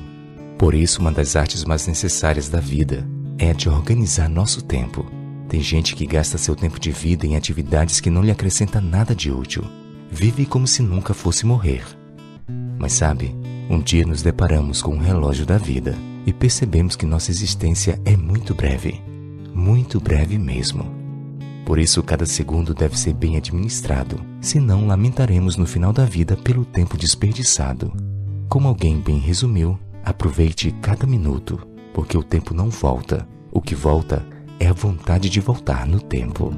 Por 0.55 0.75
isso, 0.75 1.01
uma 1.01 1.11
das 1.11 1.35
artes 1.35 1.65
mais 1.65 1.87
necessárias 1.87 2.47
da 2.47 2.59
vida 2.59 3.07
é 3.39 3.49
a 3.49 3.53
de 3.53 3.69
organizar 3.69 4.29
nosso 4.29 4.63
tempo 4.63 5.22
Tem 5.53 5.61
gente 5.61 5.95
que 5.95 6.07
gasta 6.07 6.39
seu 6.39 6.55
tempo 6.55 6.79
de 6.79 6.91
vida 6.91 7.27
em 7.27 7.35
atividades 7.35 7.99
que 7.99 8.09
não 8.09 8.23
lhe 8.23 8.31
acrescenta 8.31 8.81
nada 8.81 9.13
de 9.13 9.31
útil. 9.31 9.63
Vive 10.09 10.47
como 10.47 10.65
se 10.65 10.81
nunca 10.81 11.13
fosse 11.13 11.45
morrer. 11.45 11.85
Mas 12.79 12.93
sabe, 12.93 13.35
um 13.69 13.79
dia 13.79 14.03
nos 14.03 14.23
deparamos 14.23 14.81
com 14.81 14.95
o 14.95 14.99
relógio 14.99 15.45
da 15.45 15.59
vida 15.59 15.95
e 16.25 16.33
percebemos 16.33 16.95
que 16.95 17.05
nossa 17.05 17.29
existência 17.29 18.01
é 18.03 18.17
muito 18.17 18.55
breve. 18.55 18.99
Muito 19.53 19.99
breve 19.99 20.39
mesmo. 20.39 20.91
Por 21.67 21.77
isso, 21.77 22.01
cada 22.01 22.25
segundo 22.25 22.73
deve 22.73 22.97
ser 22.97 23.13
bem 23.13 23.37
administrado, 23.37 24.19
senão 24.41 24.87
lamentaremos 24.87 25.55
no 25.55 25.67
final 25.67 25.93
da 25.93 26.03
vida 26.03 26.35
pelo 26.35 26.65
tempo 26.65 26.97
desperdiçado. 26.97 27.93
Como 28.49 28.67
alguém 28.67 28.99
bem 28.99 29.19
resumiu, 29.19 29.77
aproveite 30.03 30.71
cada 30.81 31.05
minuto, 31.05 31.59
porque 31.93 32.17
o 32.17 32.23
tempo 32.23 32.55
não 32.55 32.71
volta. 32.71 33.27
O 33.51 33.61
que 33.61 33.75
volta 33.75 34.32
é 34.59 34.67
a 34.67 34.73
vontade 34.73 35.29
de 35.29 35.39
voltar 35.39 35.87
no 35.87 35.99
tempo. 35.99 36.53